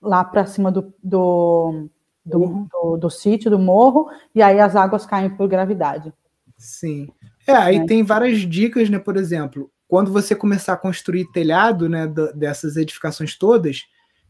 [0.00, 1.88] lá para cima do, do,
[2.24, 2.66] do, uhum.
[2.70, 6.12] do, do, sítio, do morro, e aí as águas caem por gravidade.
[6.56, 7.08] Sim.
[7.46, 7.86] É, aí é.
[7.86, 8.98] tem várias dicas, né?
[8.98, 13.84] Por exemplo, quando você começar a construir telhado, né, dessas edificações todas,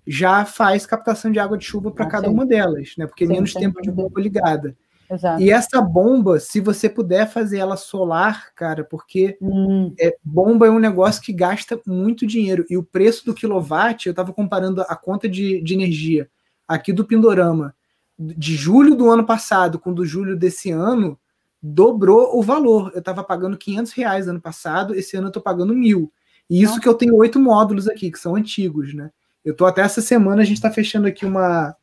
[0.07, 2.35] já faz captação de água de chuva para ah, cada sim.
[2.35, 3.07] uma delas, né?
[3.07, 4.77] Porque sim, menos tempo de bomba ligada.
[5.11, 5.41] Exato.
[5.41, 9.95] E essa bomba, se você puder fazer ela solar, cara, porque hum.
[9.99, 12.67] é, bomba é um negócio que gasta muito dinheiro.
[12.69, 16.29] E o preço do quilowatt, eu estava comparando a conta de, de energia
[16.69, 17.75] aqui do Pindorama,
[18.19, 21.19] de julho do ano passado com do julho desse ano,
[21.67, 22.91] dobrou o valor.
[22.93, 26.13] Eu estava pagando 500 reais ano passado, esse ano eu estou pagando mil.
[26.49, 26.81] E isso Nossa.
[26.83, 29.11] que eu tenho oito módulos aqui, que são antigos, né?
[29.43, 31.75] Eu tô até essa semana, a gente está fechando aqui uma,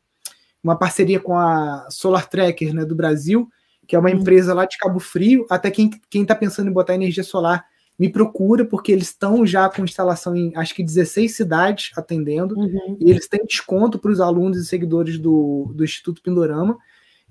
[0.62, 3.48] uma parceria com a Solar Tracker né, do Brasil,
[3.86, 4.18] que é uma uhum.
[4.18, 5.46] empresa lá de Cabo Frio.
[5.50, 7.64] Até quem está pensando em botar energia solar
[7.98, 12.96] me procura, porque eles estão já com instalação em acho que 16 cidades atendendo, uhum.
[13.00, 16.78] e eles têm desconto para os alunos e seguidores do, do Instituto Pindorama.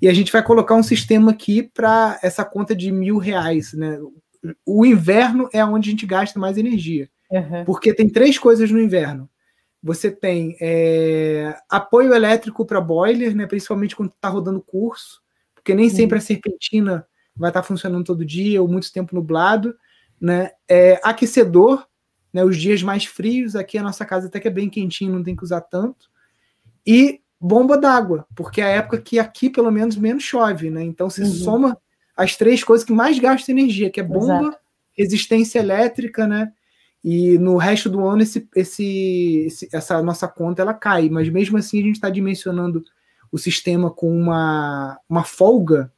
[0.01, 3.73] E a gente vai colocar um sistema aqui para essa conta de mil reais.
[3.73, 3.99] Né?
[4.65, 7.07] O inverno é onde a gente gasta mais energia.
[7.29, 7.63] Uhum.
[7.65, 9.29] Porque tem três coisas no inverno.
[9.83, 15.21] Você tem é, apoio elétrico para boiler, né, principalmente quando está rodando curso,
[15.55, 16.23] porque nem sempre uhum.
[16.23, 19.75] a serpentina vai estar tá funcionando todo dia ou muito tempo nublado.
[20.19, 20.51] Né?
[20.67, 21.85] É, aquecedor,
[22.33, 25.23] né, os dias mais frios, aqui a nossa casa até que é bem quentinho, não
[25.23, 26.09] tem que usar tanto.
[26.85, 30.83] E bomba d'água, porque é a época que aqui pelo menos menos chove, né?
[30.83, 31.27] Então se uhum.
[31.27, 31.77] soma
[32.15, 34.57] as três coisas que mais gastam energia, que é bomba, Exato.
[34.95, 36.51] resistência elétrica, né?
[37.03, 41.57] E no resto do ano esse, esse, esse, essa nossa conta ela cai, mas mesmo
[41.57, 42.83] assim a gente está dimensionando
[43.31, 45.91] o sistema com uma, uma folga,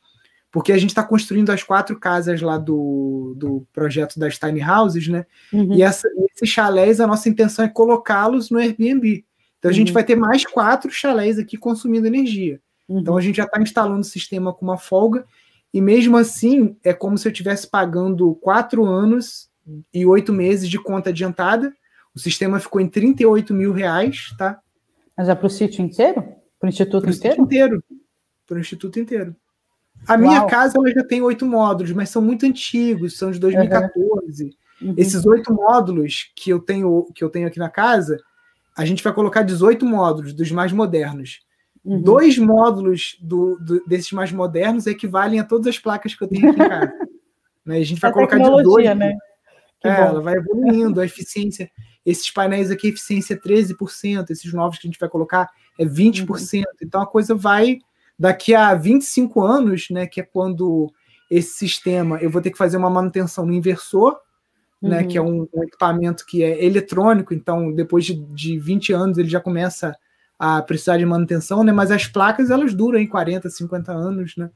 [0.49, 5.09] porque a gente está construindo as quatro casas lá do, do projeto das tiny houses,
[5.09, 5.25] né?
[5.51, 5.73] Uhum.
[5.73, 9.25] E essa, esses chalés, a nossa intenção é colocá-los no Airbnb.
[9.64, 9.93] Então a gente uhum.
[9.93, 12.59] vai ter mais quatro chalés aqui consumindo energia.
[12.86, 12.99] Uhum.
[12.99, 15.26] Então a gente já está instalando o sistema com uma folga,
[15.74, 19.49] e mesmo assim é como se eu estivesse pagando quatro anos
[19.93, 21.74] e oito meses de conta adiantada.
[22.14, 24.59] O sistema ficou em 38 mil reais, tá?
[25.18, 26.22] Mas é para o sítio inteiro?
[26.59, 27.41] Para o instituto pro inteiro?
[27.41, 27.84] inteiro.
[28.45, 29.34] Para o instituto inteiro.
[30.05, 30.20] A Uau.
[30.20, 34.57] minha casa ela já tem oito módulos, mas são muito antigos, são de 2014.
[34.82, 34.93] Uhum.
[34.97, 38.20] Esses oito módulos que eu tenho que eu tenho aqui na casa,
[38.76, 41.41] a gente vai colocar 18 módulos dos mais modernos.
[41.84, 42.01] Uhum.
[42.01, 46.49] Dois módulos do, do, desses mais modernos equivalem a todas as placas que eu tenho
[46.49, 46.93] aqui em casa.
[47.65, 47.78] né?
[47.78, 48.97] A gente vai a colocar de dois.
[48.97, 49.17] Né?
[49.84, 51.69] É, ela vai evoluindo, a eficiência.
[52.05, 56.28] Esses painéis aqui, eficiência é 13%, esses novos que a gente vai colocar é 20%.
[56.30, 56.63] Uhum.
[56.82, 57.80] Então a coisa vai,
[58.17, 60.91] daqui a 25 anos, né, que é quando
[61.30, 64.17] esse sistema, eu vou ter que fazer uma manutenção no inversor,
[64.84, 64.89] uhum.
[64.89, 69.17] né, que é um, um, equipamento que é eletrônico, então depois de, de 20 anos
[69.17, 69.95] ele já começa
[70.38, 74.49] a precisar de manutenção, né, mas as placas elas duram em 40, 50 anos, né,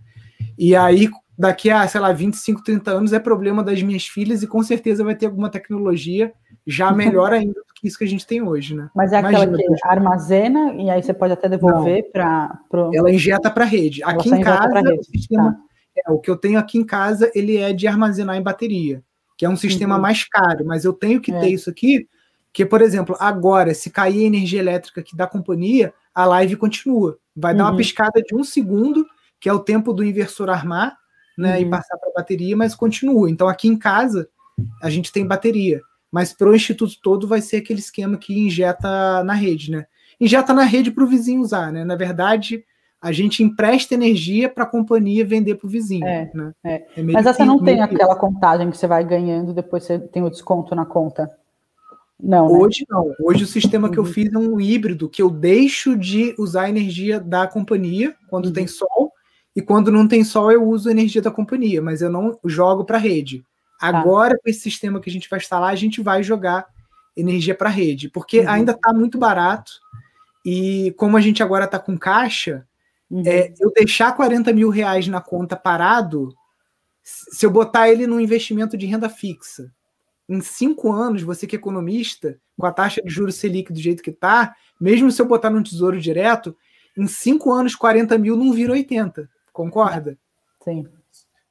[0.58, 4.48] e aí daqui a, sei lá, 25, 30 anos é problema das minhas filhas e
[4.48, 6.34] com certeza vai ter alguma tecnologia
[6.66, 8.90] já melhor ainda do que isso que a gente tem hoje, né?
[8.96, 12.60] Mas é aquela Imagina, que armazena e aí você pode até devolver para.
[12.70, 12.92] Pro...
[12.94, 14.04] Ela injeta para a rede.
[14.04, 14.82] Aqui em casa.
[14.82, 15.60] O, sistema, tá.
[16.08, 19.04] é, o que eu tenho aqui em casa, ele é de armazenar em bateria,
[19.38, 20.02] que é um sistema uhum.
[20.02, 21.40] mais caro, mas eu tenho que é.
[21.40, 22.08] ter isso aqui,
[22.52, 27.20] que, por exemplo, agora, se cair a energia elétrica aqui da companhia, a live continua.
[27.36, 27.58] Vai uhum.
[27.60, 27.78] dar uma uhum.
[27.78, 29.06] piscada de um segundo,
[29.40, 30.98] que é o tempo do inversor armar,
[31.38, 31.62] né, uhum.
[31.62, 33.30] e passar para a bateria, mas continua.
[33.30, 34.28] Então, aqui em casa,
[34.82, 35.82] a gente tem bateria,
[36.12, 39.86] mas para o instituto todo vai ser aquele esquema que injeta na rede, né?
[40.20, 41.86] Injeta na rede para o vizinho usar, né?
[41.86, 42.66] Na verdade,
[43.02, 46.06] a gente empresta energia para a companhia vender para o vizinho.
[46.06, 46.52] É, né?
[46.64, 46.86] é.
[46.96, 50.30] É mas essa não tem aquela contagem que você vai ganhando, depois você tem o
[50.30, 51.32] desconto na conta.
[52.20, 52.58] Não, né?
[52.58, 53.14] Hoje não.
[53.22, 54.10] Hoje o sistema que eu uhum.
[54.10, 58.54] fiz é um híbrido, que eu deixo de usar a energia da companhia quando uhum.
[58.54, 59.12] tem sol
[59.56, 62.84] e quando não tem sol, eu uso a energia da companhia, mas eu não jogo
[62.84, 63.44] para a rede.
[63.80, 63.88] Tá.
[63.88, 64.40] Agora, tá.
[64.44, 66.66] com esse sistema que a gente vai instalar, a gente vai jogar
[67.16, 68.50] energia para a rede, porque uhum.
[68.50, 69.72] ainda está muito barato.
[70.46, 72.67] E como a gente agora está com caixa,
[73.10, 73.24] uhum.
[73.26, 76.34] é, eu deixar 40 mil reais na conta parado,
[77.04, 79.72] se eu botar ele num investimento de renda fixa,
[80.30, 84.04] em cinco anos, você que é economista, com a taxa de juros Selic do jeito
[84.04, 86.56] que está, mesmo se eu botar num tesouro direto,
[86.98, 89.30] em cinco anos, 40 mil não vira 80.
[89.54, 90.18] Concorda?
[90.64, 90.86] Sim.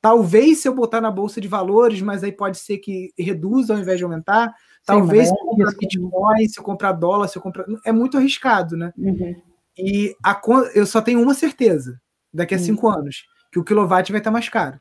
[0.00, 3.80] Talvez se eu botar na bolsa de valores, mas aí pode ser que reduza ao
[3.80, 4.54] invés de aumentar.
[4.84, 7.64] Talvez Sim, se eu comprar Bitcoin, se eu comprar dólar, se eu comprar.
[7.84, 8.92] É muito arriscado, né?
[8.96, 9.34] Uhum.
[9.78, 10.40] E a,
[10.74, 12.00] eu só tenho uma certeza
[12.32, 12.64] daqui a uhum.
[12.64, 14.80] cinco anos: que o quilowatt vai estar mais caro.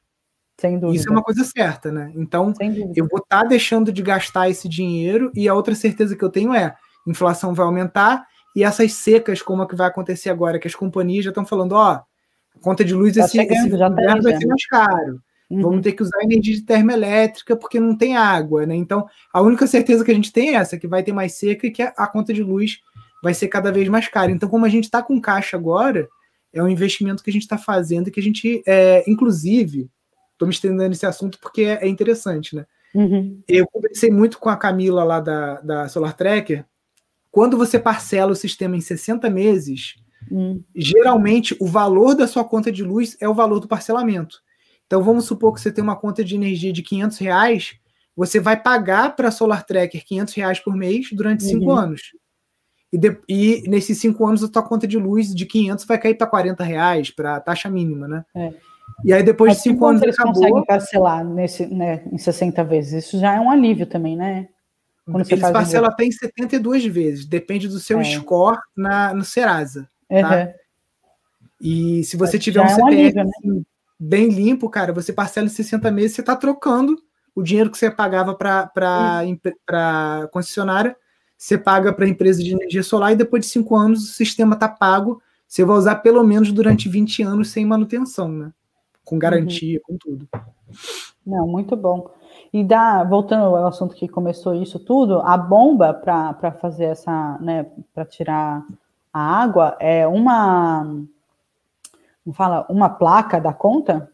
[0.60, 0.98] Sem dúvida.
[0.98, 2.12] Isso é uma coisa certa, né?
[2.16, 2.54] Então,
[2.96, 6.54] eu vou estar deixando de gastar esse dinheiro, e a outra certeza que eu tenho
[6.54, 6.76] é:
[7.06, 8.26] inflação vai aumentar,
[8.56, 11.74] e essas secas, como a que vai acontecer agora, que as companhias já estão falando,
[11.74, 12.04] ó, a
[12.62, 15.20] conta de luz tá esse, chegando, esse já tá vai ser mais caro.
[15.50, 15.62] Uhum.
[15.62, 18.76] Vamos ter que usar energia de termoelétrica porque não tem água, né?
[18.76, 21.68] Então, a única certeza que a gente tem é essa, que vai ter mais seca
[21.68, 22.80] e que a, conta de luz
[23.22, 24.32] vai ser cada vez mais cara.
[24.32, 26.07] Então, como a gente está com caixa agora,
[26.53, 29.89] é um investimento que a gente está fazendo que a gente, é, inclusive,
[30.34, 32.66] estou me estendendo nesse assunto porque é, é interessante, né?
[32.93, 33.41] Uhum.
[33.47, 36.66] Eu conversei muito com a Camila lá da, da Solar Tracker.
[37.30, 39.95] Quando você parcela o sistema em 60 meses,
[40.32, 40.63] Hum.
[40.76, 44.41] Geralmente, o valor da sua conta de luz é o valor do parcelamento.
[44.86, 47.76] Então vamos supor que você tem uma conta de energia de 500 reais,
[48.16, 51.49] você vai pagar para a Solar Tracker 500 reais por mês durante uhum.
[51.49, 52.01] cinco anos.
[52.92, 56.16] E, de, e, nesses cinco anos a tua conta de luz de 500 vai cair
[56.16, 58.26] para 40 reais, para taxa mínima, né?
[58.36, 58.54] É.
[59.04, 60.34] E aí depois Mas de cinco anos eles acabou...
[60.34, 63.06] conseguem parcelar nesse, né, em 60 vezes.
[63.06, 64.48] Isso já é um alívio também, né?
[65.06, 68.04] Quando eles parcelam até em 72 vezes, depende do seu é.
[68.04, 69.88] score na, no Serasa.
[70.10, 70.22] Uhum.
[70.22, 70.54] Tá?
[71.62, 73.32] E se você tiver um, é CPF alívio, né?
[73.38, 73.66] Assim,
[74.00, 76.98] bem limpo, cara, você parcela em 60 meses, você está trocando
[77.36, 78.72] o dinheiro que você pagava para
[79.70, 80.96] a concessionária,
[81.46, 84.56] você paga para a empresa de energia solar e depois de cinco anos o sistema
[84.56, 85.22] está pago.
[85.48, 88.52] Você vai usar pelo menos durante 20 anos sem manutenção, né?
[89.04, 89.96] Com garantia, uhum.
[89.96, 90.28] com tudo.
[91.24, 92.10] Não, muito bom.
[92.52, 97.68] E dá, voltando ao assunto que começou isso tudo, a bomba para fazer essa, né,
[97.93, 98.66] para tirar
[99.14, 101.00] a água é uma,
[102.34, 104.10] fala, uma placa da conta?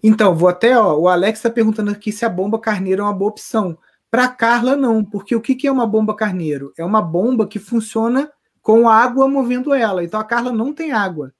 [0.00, 3.12] Então, vou até, ó, o Alex está perguntando aqui se a bomba carneiro é uma
[3.12, 3.76] boa opção.
[4.14, 6.72] Para Carla, não, porque o que, que é uma bomba carneiro?
[6.78, 8.30] É uma bomba que funciona
[8.62, 10.04] com água movendo ela.
[10.04, 11.34] Então a Carla não tem água.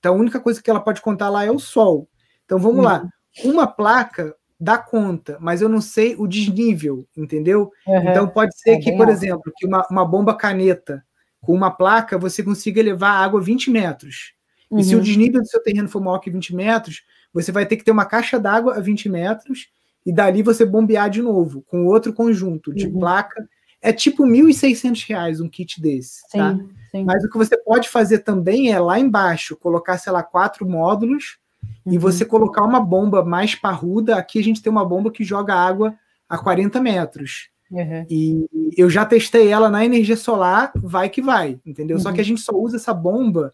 [0.00, 2.08] Então a única coisa que ela pode contar lá é o sol.
[2.44, 2.82] Então vamos uhum.
[2.82, 3.08] lá.
[3.44, 7.70] Uma placa dá conta, mas eu não sei o desnível, entendeu?
[7.86, 8.10] Uhum.
[8.10, 11.04] Então pode ser é que, por exemplo, que uma, uma bomba caneta
[11.40, 14.32] com uma placa você consiga levar a água 20 metros.
[14.68, 14.80] Uhum.
[14.80, 15.04] E se o uhum.
[15.04, 18.06] desnível do seu terreno for maior que 20 metros, você vai ter que ter uma
[18.06, 19.68] caixa d'água a 20 metros
[20.08, 22.98] e dali você bombear de novo com outro conjunto de uhum.
[22.98, 23.46] placa.
[23.80, 26.58] É tipo R$ 1.600 um kit desse, sim, tá?
[26.90, 27.04] Sim.
[27.04, 31.36] Mas o que você pode fazer também é lá embaixo colocar, sei lá, quatro módulos
[31.84, 31.92] uhum.
[31.92, 34.16] e você colocar uma bomba mais parruda.
[34.16, 35.94] Aqui a gente tem uma bomba que joga água
[36.26, 37.50] a 40 metros.
[37.70, 38.06] Uhum.
[38.08, 38.46] E
[38.78, 41.98] eu já testei ela na energia solar, vai que vai, entendeu?
[41.98, 42.28] Só que a uhum.
[42.28, 43.52] gente só usa essa bomba,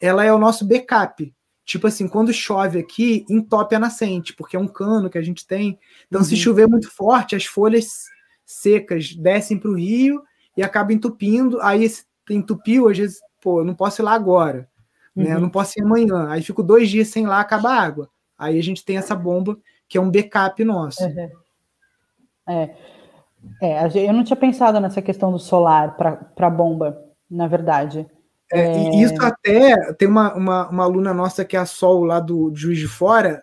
[0.00, 1.30] ela é o nosso backup.
[1.70, 5.46] Tipo assim, quando chove aqui, entope a nascente, porque é um cano que a gente
[5.46, 5.78] tem.
[6.08, 6.26] Então, uhum.
[6.26, 8.06] se chover muito forte, as folhas
[8.44, 10.20] secas descem para o rio
[10.56, 11.62] e acabam entupindo.
[11.62, 14.68] Aí, se entupiu, às vezes, pô, eu não posso ir lá agora,
[15.14, 15.22] uhum.
[15.22, 15.32] né?
[15.32, 16.28] Eu não posso ir amanhã.
[16.28, 18.10] Aí fico dois dias sem lá, acaba a água.
[18.36, 19.56] Aí a gente tem essa bomba
[19.88, 21.04] que é um backup nosso.
[21.04, 21.30] Uhum.
[22.48, 22.74] É.
[23.62, 27.00] é, eu não tinha pensado nessa questão do solar para bomba,
[27.30, 28.10] na verdade.
[28.52, 28.96] É, é...
[28.96, 32.78] Isso até tem uma, uma, uma, aluna nossa que é a Sol lá do, Juiz
[32.78, 33.42] de Fora,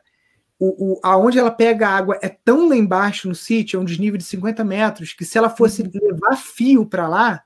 [0.59, 3.85] o, o, aonde ela pega a água é tão lá embaixo no sítio, é um
[3.85, 5.91] desnível de 50 metros, que se ela fosse uhum.
[5.93, 7.43] levar fio para lá,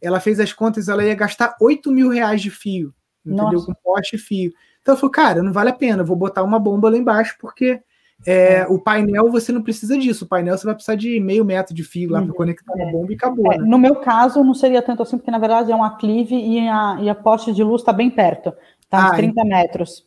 [0.00, 2.94] ela fez as contas, ela ia gastar 8 mil reais de fio,
[3.24, 3.52] entendeu?
[3.52, 3.66] Nossa.
[3.66, 4.52] Com poste e fio.
[4.80, 7.82] Então ela falou, cara, não vale a pena, vou botar uma bomba lá embaixo, porque
[8.26, 10.24] é, é, o painel você não precisa disso.
[10.24, 12.36] O painel você vai precisar de meio metro de fio lá para uhum.
[12.36, 12.88] conectar é.
[12.88, 13.52] a bomba e acabou.
[13.52, 13.64] É, né?
[13.66, 16.98] No meu caso, não seria tanto assim, porque na verdade é um aclive e a,
[17.00, 18.52] e a poste de luz está bem perto.
[18.80, 20.06] Está uns ah, 30 metros.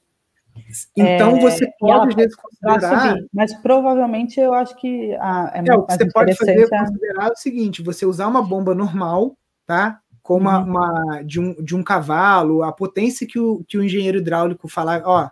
[0.95, 3.09] Então é, você pode às vezes considerar.
[3.09, 6.67] Subir, mas provavelmente eu acho que a, é, é o que você pode fazer é
[6.67, 9.99] considerar o seguinte: você usar uma bomba normal, tá?
[10.23, 10.69] Com uma, uhum.
[10.69, 15.03] uma de, um, de um cavalo, a potência que o, que o engenheiro hidráulico falar,
[15.05, 15.29] ó,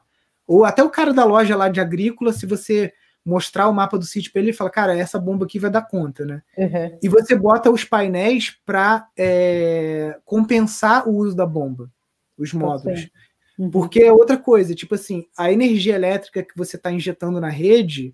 [0.48, 2.93] ou até o cara da loja lá de agrícola, se você
[3.26, 5.82] mostrar o mapa do sítio para ele, ele fala, cara, essa bomba aqui vai dar
[5.82, 6.43] conta, né?
[6.56, 7.00] Uhum.
[7.02, 11.89] E você bota os painéis para é, compensar o uso da bomba,
[12.38, 13.10] os módulos.
[13.58, 13.72] Uhum.
[13.72, 18.14] Porque é outra coisa, tipo assim, a energia elétrica que você está injetando na rede,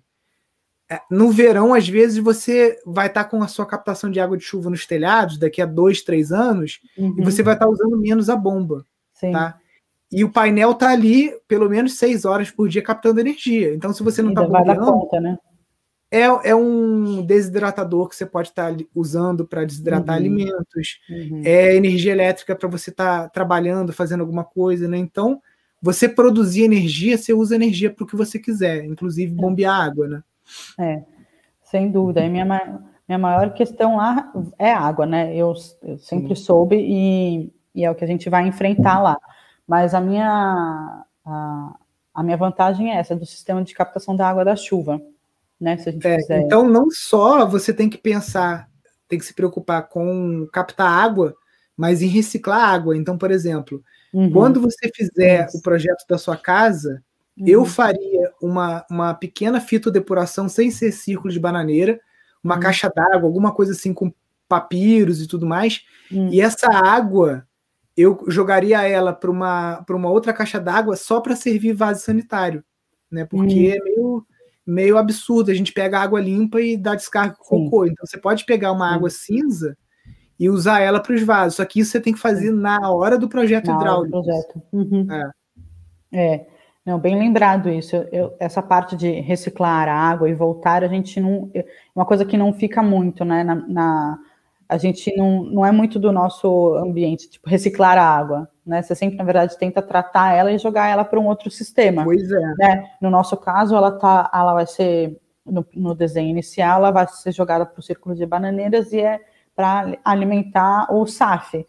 [0.90, 4.38] é, no verão, às vezes, você vai estar tá com a sua captação de água
[4.38, 7.16] de chuva nos telhados daqui a dois, três anos, uhum.
[7.18, 8.86] e você vai estar tá usando menos a bomba.
[9.12, 9.32] Sim.
[9.32, 9.58] Tá?
[10.12, 13.74] E o painel tá ali pelo menos seis horas por dia captando energia.
[13.74, 15.38] Então, se você não está bombeando, conta, né?
[16.12, 20.20] é, é um desidratador que você pode estar tá usando para desidratar uhum.
[20.20, 21.00] alimentos.
[21.08, 21.40] Uhum.
[21.42, 24.98] É energia elétrica para você estar tá trabalhando, fazendo alguma coisa, né?
[24.98, 25.40] Então,
[25.80, 30.22] você produzir energia, você usa energia para o que você quiser, inclusive bombear água, né?
[30.78, 31.02] É,
[31.62, 32.22] sem dúvida.
[32.22, 32.44] E minha,
[33.08, 35.34] minha maior questão lá é água, né?
[35.34, 36.42] Eu, eu sempre Sim.
[36.42, 39.16] soube e, e é o que a gente vai enfrentar lá.
[39.72, 41.76] Mas a minha, a,
[42.12, 45.00] a minha vantagem é essa, do sistema de captação da água da chuva.
[45.58, 46.42] Né, se a gente é, quiser.
[46.42, 48.68] Então, não só você tem que pensar,
[49.08, 51.34] tem que se preocupar com captar água,
[51.74, 52.94] mas em reciclar água.
[52.94, 54.30] Então, por exemplo, uhum.
[54.30, 55.56] quando você fizer Isso.
[55.56, 57.02] o projeto da sua casa,
[57.38, 57.46] uhum.
[57.48, 61.98] eu faria uma, uma pequena fitodepuração sem ser círculo de bananeira,
[62.44, 62.60] uma uhum.
[62.60, 64.12] caixa d'água, alguma coisa assim com
[64.46, 65.80] papiros e tudo mais.
[66.10, 66.28] Uhum.
[66.28, 67.46] E essa água
[67.96, 72.64] eu jogaria ela para uma, uma outra caixa d'água só para servir vaso sanitário,
[73.10, 73.24] né?
[73.24, 73.74] Porque hum.
[73.74, 74.26] é meio,
[74.66, 75.50] meio absurdo.
[75.50, 77.86] A gente pega água limpa e dá descarga com cocô.
[77.86, 79.76] Então você pode pegar uma água cinza
[80.38, 81.56] e usar ela para os vasos.
[81.56, 84.16] Só que isso você tem que fazer na hora do projeto na hidráulico.
[84.16, 84.62] Do projeto.
[84.72, 85.06] Uhum.
[86.12, 86.34] É.
[86.34, 86.46] é.
[86.84, 87.94] Não, bem lembrado isso.
[88.10, 91.48] Eu, essa parte de reciclar a água e voltar, a gente não.
[91.54, 91.64] É
[91.94, 93.44] uma coisa que não fica muito, né?
[93.44, 94.18] Na, na,
[94.72, 98.48] a gente não, não é muito do nosso ambiente, tipo, reciclar a água.
[98.64, 98.80] Né?
[98.80, 102.04] Você sempre, na verdade, tenta tratar ela e jogar ela para um outro sistema.
[102.04, 102.54] Pois é.
[102.58, 102.90] Né?
[102.98, 107.32] No nosso caso, ela, tá, ela vai ser, no, no desenho inicial, ela vai ser
[107.32, 109.20] jogada para o círculo de bananeiras e é
[109.54, 111.66] para alimentar o SAF.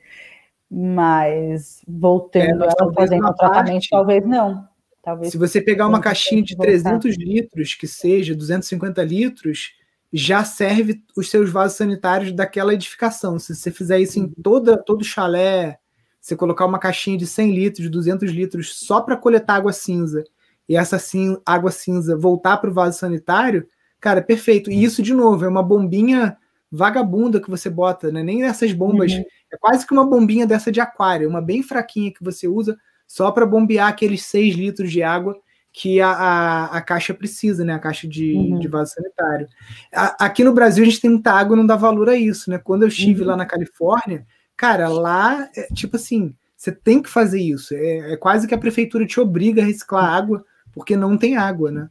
[0.72, 4.66] Mas voltando, é, ela fazendo o tratamento, talvez não.
[5.02, 9.74] Talvez Se você pegar uma caixinha de 300 litros, que seja 250 litros,
[10.14, 13.40] já serve os seus vasos sanitários daquela edificação.
[13.40, 15.80] Se você fizer isso em toda, todo chalé,
[16.22, 20.24] você colocar uma caixinha de 100 litros, 200 litros, só para coletar água cinza,
[20.70, 20.98] e essa
[21.44, 23.68] água cinza voltar para o vaso sanitário,
[24.00, 24.72] cara, é perfeito.
[24.72, 26.38] E isso, de novo, é uma bombinha
[26.72, 28.22] vagabunda que você bota, né?
[28.24, 29.14] nem essas bombas.
[29.14, 29.24] Uhum.
[29.52, 33.32] É quase que uma bombinha dessa de aquário, uma bem fraquinha que você usa só
[33.32, 35.36] para bombear aqueles 6 litros de água
[35.74, 37.74] que a, a, a, caixa precisa, né?
[37.74, 38.60] A caixa de, uhum.
[38.60, 39.48] de vaso sanitário.
[39.92, 42.50] A, aqui no Brasil a gente tem muita água e não dá valor a isso,
[42.50, 42.60] né?
[42.60, 43.30] Quando eu estive uhum.
[43.30, 47.74] lá na Califórnia, cara, lá, é, tipo assim, você tem que fazer isso.
[47.74, 51.72] É, é, quase que a prefeitura te obriga a reciclar água, porque não tem água,
[51.72, 51.90] né?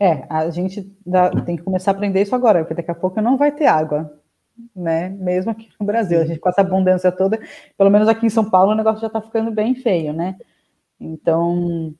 [0.00, 3.20] É, a gente dá, tem que começar a aprender isso agora, porque daqui a pouco
[3.20, 4.10] não vai ter água
[4.74, 5.08] né?
[5.10, 7.40] Mesmo aqui no Brasil, a gente com essa abundância toda,
[7.76, 10.36] pelo menos aqui em São Paulo o negócio já está ficando bem feio, né?
[11.00, 11.94] Então,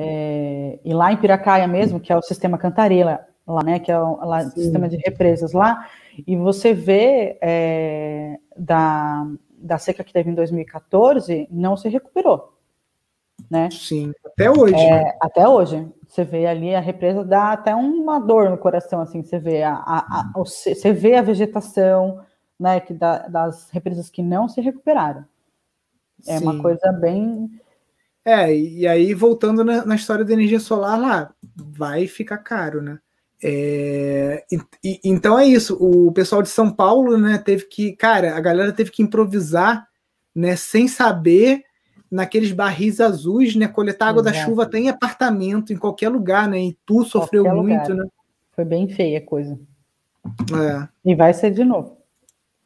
[0.00, 3.78] é, e lá em Piracaia mesmo, que é o sistema Cantarela, lá, né?
[3.78, 5.88] Que é o lá, sistema de represas lá,
[6.26, 9.26] e você vê é, da,
[9.56, 12.54] da seca que teve em 2014, não se recuperou,
[13.50, 13.68] né?
[13.70, 14.74] Sim, até hoje.
[14.74, 15.18] É, né?
[15.20, 15.88] Até hoje.
[16.08, 19.74] Você vê ali a represa, dá até uma dor no coração, assim, você vê a,
[19.74, 22.20] a, a você vê a vegetação,
[22.58, 25.24] né, que da, das represas que não se recuperaram.
[26.26, 26.44] É Sim.
[26.44, 27.48] uma coisa bem.
[28.24, 32.98] É, e aí voltando na, na, história da energia solar lá, vai ficar caro, né?
[33.42, 35.76] É, e, e, então é isso.
[35.80, 39.86] O pessoal de São Paulo, né, teve que, cara, a galera teve que improvisar,
[40.34, 41.64] né, sem saber
[42.10, 43.68] naqueles barris azuis, né?
[43.68, 44.36] Coletar água Exato.
[44.36, 46.60] da chuva tem apartamento em qualquer lugar, né?
[46.60, 48.04] E tu sofreu qualquer muito, lugar.
[48.04, 48.10] né?
[48.50, 49.58] Foi bem feia a coisa.
[50.24, 50.88] É.
[51.04, 51.99] E vai ser de novo.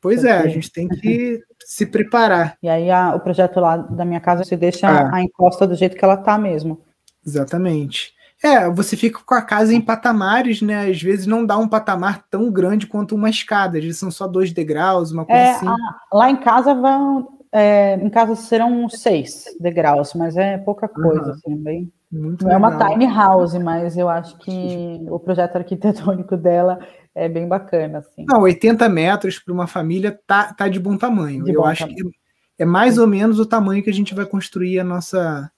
[0.05, 0.35] Pois Porque...
[0.35, 2.59] é, a gente tem que se preparar.
[2.63, 5.11] E aí a, o projeto lá da minha casa se deixa é.
[5.11, 6.79] a encosta do jeito que ela tá mesmo.
[7.27, 8.13] Exatamente.
[8.43, 10.91] É, você fica com a casa em patamares, né?
[10.91, 14.53] Às vezes não dá um patamar tão grande quanto uma escada, vezes são só dois
[14.53, 15.69] degraus, uma coisa é, assim.
[15.69, 15.75] A,
[16.13, 21.31] lá em casa vão, é, em casa serão seis degraus, mas é pouca coisa, uhum.
[21.31, 21.91] assim, bem.
[22.13, 26.79] Muito é uma tiny house, mas eu acho que o projeto arquitetônico dela
[27.15, 28.25] é bem bacana, assim.
[28.29, 31.45] Não, 80 metros para uma família tá, tá de bom tamanho.
[31.45, 32.11] De eu bom acho tamanho.
[32.11, 32.17] que
[32.59, 35.51] é mais ou menos o tamanho que a gente vai construir a nossa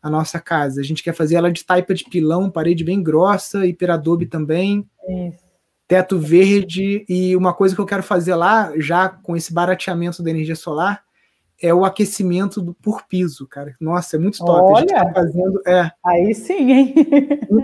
[0.00, 0.80] a nossa casa.
[0.80, 4.88] A gente quer fazer ela de taipa de pilão, parede bem grossa, hiperadobe também.
[5.08, 5.44] Isso.
[5.88, 10.30] Teto verde e uma coisa que eu quero fazer lá, já com esse barateamento da
[10.30, 11.02] energia solar,
[11.60, 13.74] é o aquecimento do, por piso, cara.
[13.80, 14.72] Nossa, é muito top.
[14.72, 15.62] Olha, a gente tá fazendo.
[15.66, 16.94] É, aí sim, hein?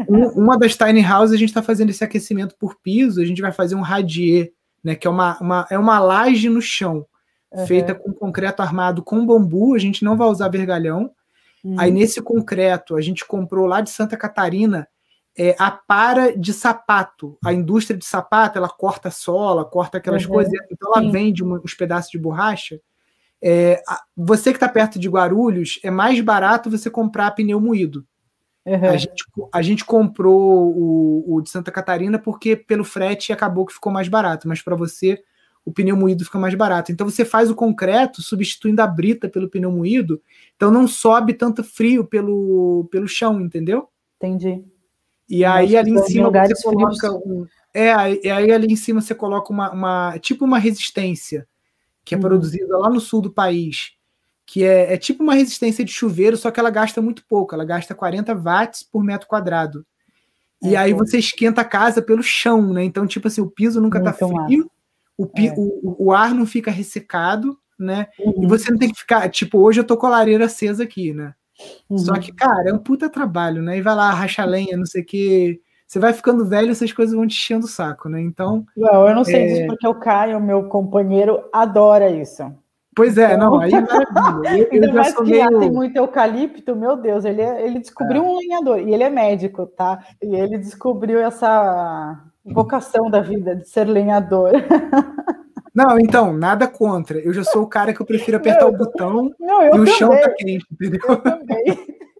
[0.08, 3.20] um, uma das tiny houses a gente está fazendo esse aquecimento por piso.
[3.20, 4.96] A gente vai fazer um radier, né?
[4.96, 7.06] Que é uma, uma, é uma laje no chão,
[7.52, 7.66] uhum.
[7.66, 9.74] feita com concreto armado com bambu.
[9.74, 11.10] A gente não vai usar vergalhão.
[11.62, 11.76] Uhum.
[11.78, 14.88] Aí nesse concreto a gente comprou lá de Santa Catarina
[15.38, 17.38] é, a para de sapato.
[17.44, 20.32] A indústria de sapato ela corta sola, corta aquelas uhum.
[20.32, 20.52] coisas.
[20.68, 21.12] Então ela Sim.
[21.12, 22.80] vende uns pedaços de borracha
[23.46, 23.82] é,
[24.16, 28.06] você que está perto de Guarulhos, é mais barato você comprar pneu moído.
[28.64, 28.88] Uhum.
[28.88, 33.74] A, gente, a gente comprou o, o, de Santa Catarina porque pelo frete acabou que
[33.74, 35.22] ficou mais barato, mas para você
[35.62, 36.90] o pneu moído fica mais barato.
[36.90, 40.22] Então você faz o concreto substituindo a brita pelo pneu moído,
[40.56, 43.88] então não sobe tanto frio pelo, pelo chão, entendeu?
[44.16, 44.64] Entendi.
[45.28, 49.52] E aí ali em cima você coloca um, é, aí ali em cima você coloca
[49.52, 51.46] uma, uma tipo uma resistência
[52.04, 52.22] que é uhum.
[52.22, 53.92] produzida lá no sul do país,
[54.46, 57.64] que é, é, tipo uma resistência de chuveiro, só que ela gasta muito pouco, ela
[57.64, 59.86] gasta 40 watts por metro quadrado.
[60.62, 62.84] E é, aí você esquenta a casa pelo chão, né?
[62.84, 64.70] Então, tipo assim, o piso nunca tá tá frio,
[65.16, 65.54] o, pi, é.
[65.56, 68.08] o, o, ar não fica ressecado, né?
[68.18, 68.44] Uhum.
[68.44, 71.12] E você não tem que ficar, tipo, hoje eu tô com a lareira acesa aqui,
[71.12, 71.34] né?
[71.88, 71.98] Uhum.
[71.98, 73.78] Só que, cara, é um puta trabalho, né?
[73.78, 75.60] E vai lá, racha lenha, não sei o quê
[75.94, 78.20] você vai ficando velho, essas coisas vão te enchendo o saco, né?
[78.20, 78.66] Então.
[78.76, 79.46] Não, eu não sei é...
[79.46, 82.52] disso porque o Caio, meu companheiro, adora isso.
[82.96, 83.50] Pois é, então...
[83.50, 84.68] não, aí é maravilha.
[84.72, 85.52] Ainda mais que meio...
[85.52, 88.26] lá tem muito eucalipto, meu Deus, ele, é, ele descobriu é.
[88.26, 90.04] um lenhador, e ele é médico, tá?
[90.20, 94.50] E ele descobriu essa vocação da vida de ser lenhador.
[95.74, 97.18] Não, então, nada contra.
[97.18, 99.72] Eu já sou o cara que eu prefiro apertar não, o botão não, e o
[99.72, 99.94] também.
[99.94, 101.00] chão tá quente, entendeu?
[101.08, 101.64] Eu também.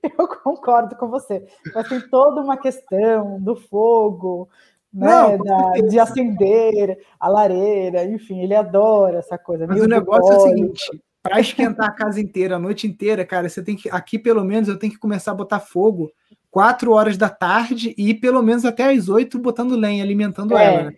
[0.19, 1.43] Eu concordo com você.
[1.75, 4.51] Mas tem toda uma questão do fogo,
[4.93, 9.67] né, Não, da, de acender a lareira, enfim, ele adora essa coisa.
[9.67, 13.49] Mas o negócio é o seguinte: para esquentar a casa inteira, a noite inteira, cara,
[13.49, 13.89] você tem que.
[13.89, 16.13] Aqui, pelo menos, eu tenho que começar a botar fogo
[16.51, 20.85] 4 horas da tarde e pelo menos até às 8 botando lenha, alimentando é, ela.
[20.91, 20.93] Né?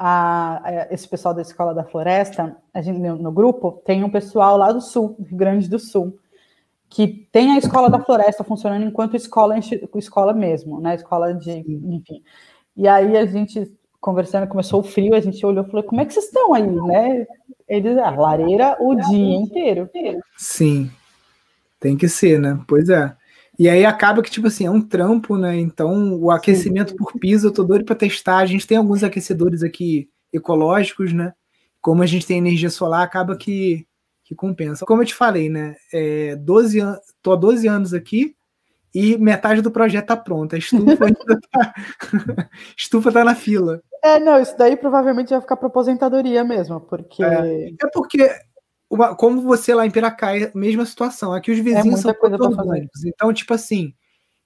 [0.00, 4.10] A, é, esse pessoal da Escola da Floresta, a gente, no, no, grupo, tem um
[4.10, 6.16] pessoal lá do Sul, Rio Grande do Sul,
[6.88, 9.58] que tem a Escola da Floresta funcionando enquanto escola,
[9.96, 10.94] escola mesmo, né?
[10.94, 11.50] Escola de.
[11.50, 12.22] Enfim.
[12.76, 13.70] E aí a gente,
[14.00, 16.70] conversando, começou o frio, a gente olhou e falou, como é que vocês estão aí,
[16.70, 17.26] né?
[17.68, 19.90] Eles, a lareira o dia inteiro.
[20.36, 20.88] Sim,
[21.80, 22.58] tem que ser, né?
[22.68, 23.17] Pois é.
[23.58, 25.56] E aí acaba que, tipo assim, é um trampo, né?
[25.56, 26.96] Então, o aquecimento Sim.
[26.96, 28.38] por piso, eu tô doido para testar.
[28.38, 31.32] A gente tem alguns aquecedores aqui ecológicos, né?
[31.80, 33.84] Como a gente tem energia solar, acaba que,
[34.24, 34.86] que compensa.
[34.86, 35.74] Como eu te falei, né?
[35.92, 38.36] É, 12 an tô há 12 anos aqui,
[38.94, 40.56] e metade do projeto tá pronta.
[40.56, 41.74] A estufa ainda tá.
[42.76, 43.82] estufa tá na fila.
[44.02, 47.22] É, não, isso daí provavelmente vai ficar para aposentadoria mesmo, porque.
[47.22, 48.30] É, é porque,
[48.90, 51.32] uma, como você lá em Piracaia, mesma situação.
[51.32, 53.04] Aqui os vizinhos é são coisa orgânicos.
[53.04, 53.94] Então, tipo assim,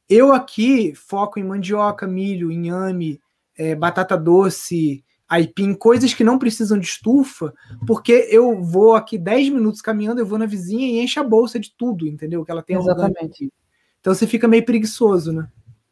[0.09, 3.21] eu aqui foco em mandioca, milho, inhame,
[3.57, 7.55] é, batata doce, aipim, coisas que não precisam de estufa,
[7.87, 11.59] porque eu vou aqui 10 minutos caminhando, eu vou na vizinha e enche a bolsa
[11.59, 12.45] de tudo, entendeu?
[12.45, 13.15] Que ela tem Exatamente.
[13.17, 13.53] Orgânico.
[14.01, 15.49] Então você fica meio preguiçoso, né?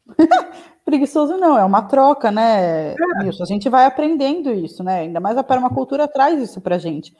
[0.90, 2.96] preguiçoso não, é uma troca, né, é.
[3.40, 5.00] A gente vai aprendendo isso, né?
[5.00, 7.16] Ainda mais a permacultura traz isso pra gente.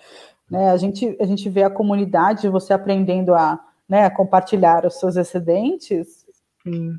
[0.50, 0.70] Né?
[0.70, 3.58] A gente, a gente vê a comunidade, você aprendendo a,
[3.88, 6.26] né, a compartilhar os seus excedentes.
[6.62, 6.98] Sim.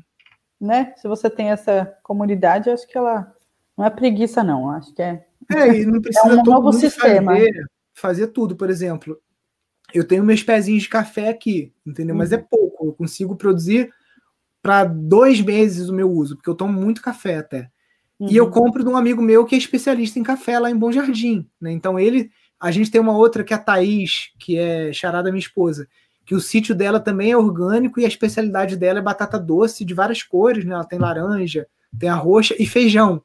[0.60, 0.94] Né?
[0.96, 3.32] Se você tem essa comunidade, acho que ela
[3.76, 4.70] não é preguiça, não.
[4.70, 5.26] Acho que é.
[5.50, 7.32] É, e não precisa é um novo sistema.
[7.32, 9.20] Fazer, fazer tudo, por exemplo
[9.94, 12.14] eu tenho meus pezinhos de café aqui, entendeu?
[12.14, 12.44] Mas é uhum.
[12.48, 13.92] pouco, eu consigo produzir
[14.62, 17.68] para dois meses o meu uso, porque eu tomo muito café até.
[18.18, 18.28] Uhum.
[18.30, 18.50] E eu uhum.
[18.50, 21.72] compro de um amigo meu que é especialista em café lá em Bom Jardim, né?
[21.72, 25.40] Então ele, a gente tem uma outra que é a Thaís, que é charada minha
[25.40, 25.88] esposa,
[26.24, 29.92] que o sítio dela também é orgânico e a especialidade dela é batata doce de
[29.92, 30.74] várias cores, né?
[30.74, 31.66] Ela tem laranja,
[31.98, 33.20] tem a roxa e feijão, né?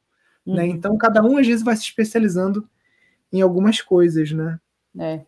[0.46, 0.56] uhum.
[0.56, 0.68] né?
[0.68, 2.68] Então cada um às vezes vai se especializando
[3.32, 4.60] em algumas coisas, né?
[5.00, 5.22] É.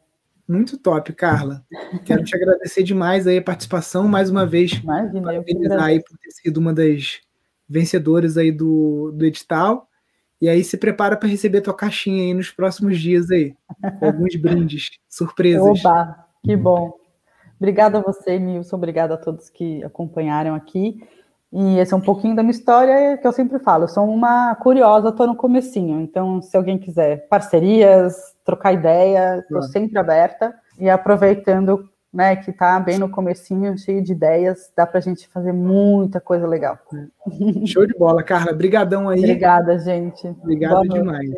[0.50, 1.64] Muito top, Carla.
[2.04, 4.72] Quero te agradecer demais aí a participação, mais uma vez.
[4.72, 7.22] Imagina, parabenizar aí por ter sido uma das
[7.70, 9.88] vencedoras aí do, do edital.
[10.42, 13.56] E aí se prepara para receber tua caixinha aí nos próximos dias aí,
[14.00, 15.86] com alguns brindes, surpresas.
[15.86, 16.94] Oba, que bom.
[17.58, 21.00] Obrigada a você, Nilson, obrigada a todos que acompanharam aqui.
[21.52, 23.86] E esse é um pouquinho da minha história que eu sempre falo.
[23.86, 26.00] Eu sou uma curiosa, estou no comecinho.
[26.00, 30.54] Então, se alguém quiser parcerias, trocar ideia, estou sempre aberta.
[30.80, 35.28] E aproveitando né, que está bem no comecinho, cheio de ideias, dá para a gente
[35.28, 36.78] fazer muita coisa legal.
[37.66, 38.52] Show de bola, Carla.
[38.52, 39.20] Obrigadão aí.
[39.20, 40.28] Obrigada, gente.
[40.28, 41.30] Obrigado demais.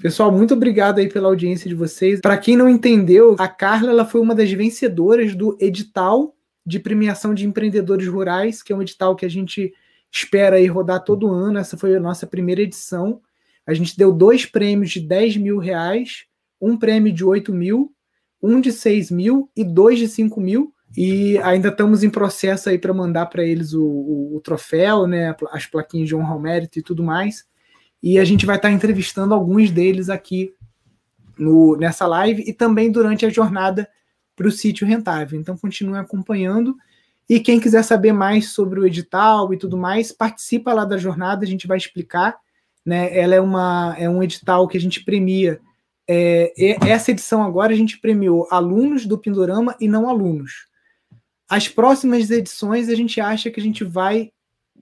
[0.00, 2.20] Pessoal, muito obrigado aí pela audiência de vocês.
[2.20, 6.34] Para quem não entendeu, a Carla ela foi uma das vencedoras do edital
[6.64, 9.72] de premiação de empreendedores rurais, que é um edital que a gente
[10.10, 11.58] espera aí rodar todo ano.
[11.58, 13.20] Essa foi a nossa primeira edição.
[13.66, 16.26] A gente deu dois prêmios de 10 mil reais
[16.64, 17.92] um prêmio de 8 mil,
[18.42, 20.72] um de 6 mil e dois de 5 mil.
[20.96, 25.34] E ainda estamos em processo aí para mandar para eles o, o, o, troféu, né,
[25.50, 27.44] as plaquinhas de honra ao mérito e tudo mais.
[28.02, 30.54] E a gente vai estar tá entrevistando alguns deles aqui
[31.36, 33.88] no, nessa live e também durante a jornada
[34.36, 35.38] para o sítio rentável.
[35.38, 36.76] Então continue acompanhando.
[37.28, 41.44] E quem quiser saber mais sobre o edital e tudo mais, participa lá da jornada,
[41.44, 42.36] a gente vai explicar.
[42.84, 43.16] Né?
[43.16, 45.60] Ela é, uma, é um edital que a gente premia
[46.06, 46.52] é,
[46.86, 50.66] essa edição agora a gente premiou alunos do Pindorama e não alunos.
[51.48, 54.30] As próximas edições a gente acha que a gente vai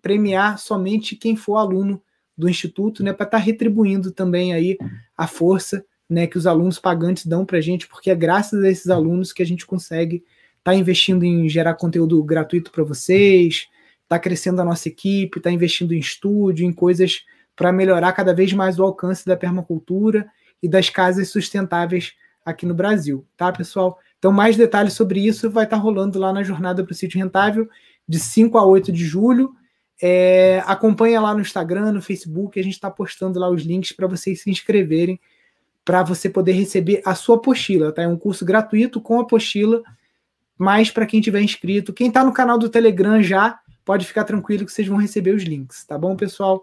[0.01, 2.03] premiar somente quem for aluno
[2.37, 4.77] do Instituto, né, para estar tá retribuindo também aí
[5.17, 8.69] a força né, que os alunos pagantes dão para a gente, porque é graças a
[8.69, 13.67] esses alunos que a gente consegue estar tá investindo em gerar conteúdo gratuito para vocês,
[14.03, 17.25] está crescendo a nossa equipe, está investindo em estúdio, em coisas
[17.57, 20.27] para melhorar cada vez mais o alcance da permacultura
[20.63, 22.13] e das casas sustentáveis
[22.45, 23.99] aqui no Brasil, tá, pessoal?
[24.19, 27.69] Então, mais detalhes sobre isso vai estar rolando lá na Jornada para o Sítio Rentável,
[28.07, 29.53] de 5 a 8 de julho.
[30.01, 34.07] É, acompanha lá no Instagram, no Facebook, a gente está postando lá os links para
[34.07, 35.19] vocês se inscreverem,
[35.85, 38.03] para você poder receber a sua apostila, tá?
[38.03, 39.83] É um curso gratuito com apostila,
[40.57, 44.65] mas para quem tiver inscrito, quem está no canal do Telegram já, pode ficar tranquilo
[44.65, 46.63] que vocês vão receber os links, tá bom, pessoal?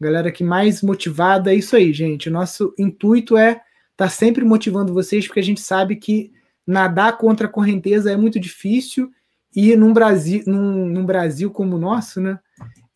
[0.00, 2.30] Galera que mais motivada, é isso aí, gente.
[2.30, 3.62] Nosso intuito é estar
[3.96, 6.32] tá sempre motivando vocês, porque a gente sabe que
[6.66, 9.10] nadar contra a correnteza é muito difícil
[9.54, 12.38] E num Brasil, num, num Brasil como o nosso, né,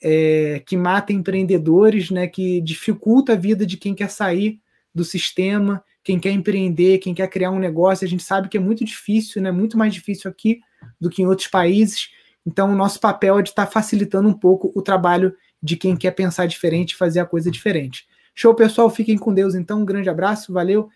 [0.02, 4.60] é, que mata empreendedores, né, que dificulta a vida de quem quer sair
[4.94, 8.60] do sistema, quem quer empreender, quem quer criar um negócio, a gente sabe que é
[8.60, 10.60] muito difícil, né, muito mais difícil aqui
[11.00, 12.10] do que em outros países.
[12.46, 16.10] Então, o nosso papel é de estar facilitando um pouco o trabalho de quem quer
[16.10, 18.06] pensar diferente fazer a coisa diferente.
[18.34, 18.90] Show, pessoal.
[18.90, 19.80] Fiquem com Deus, então.
[19.80, 20.90] Um grande abraço, valeu.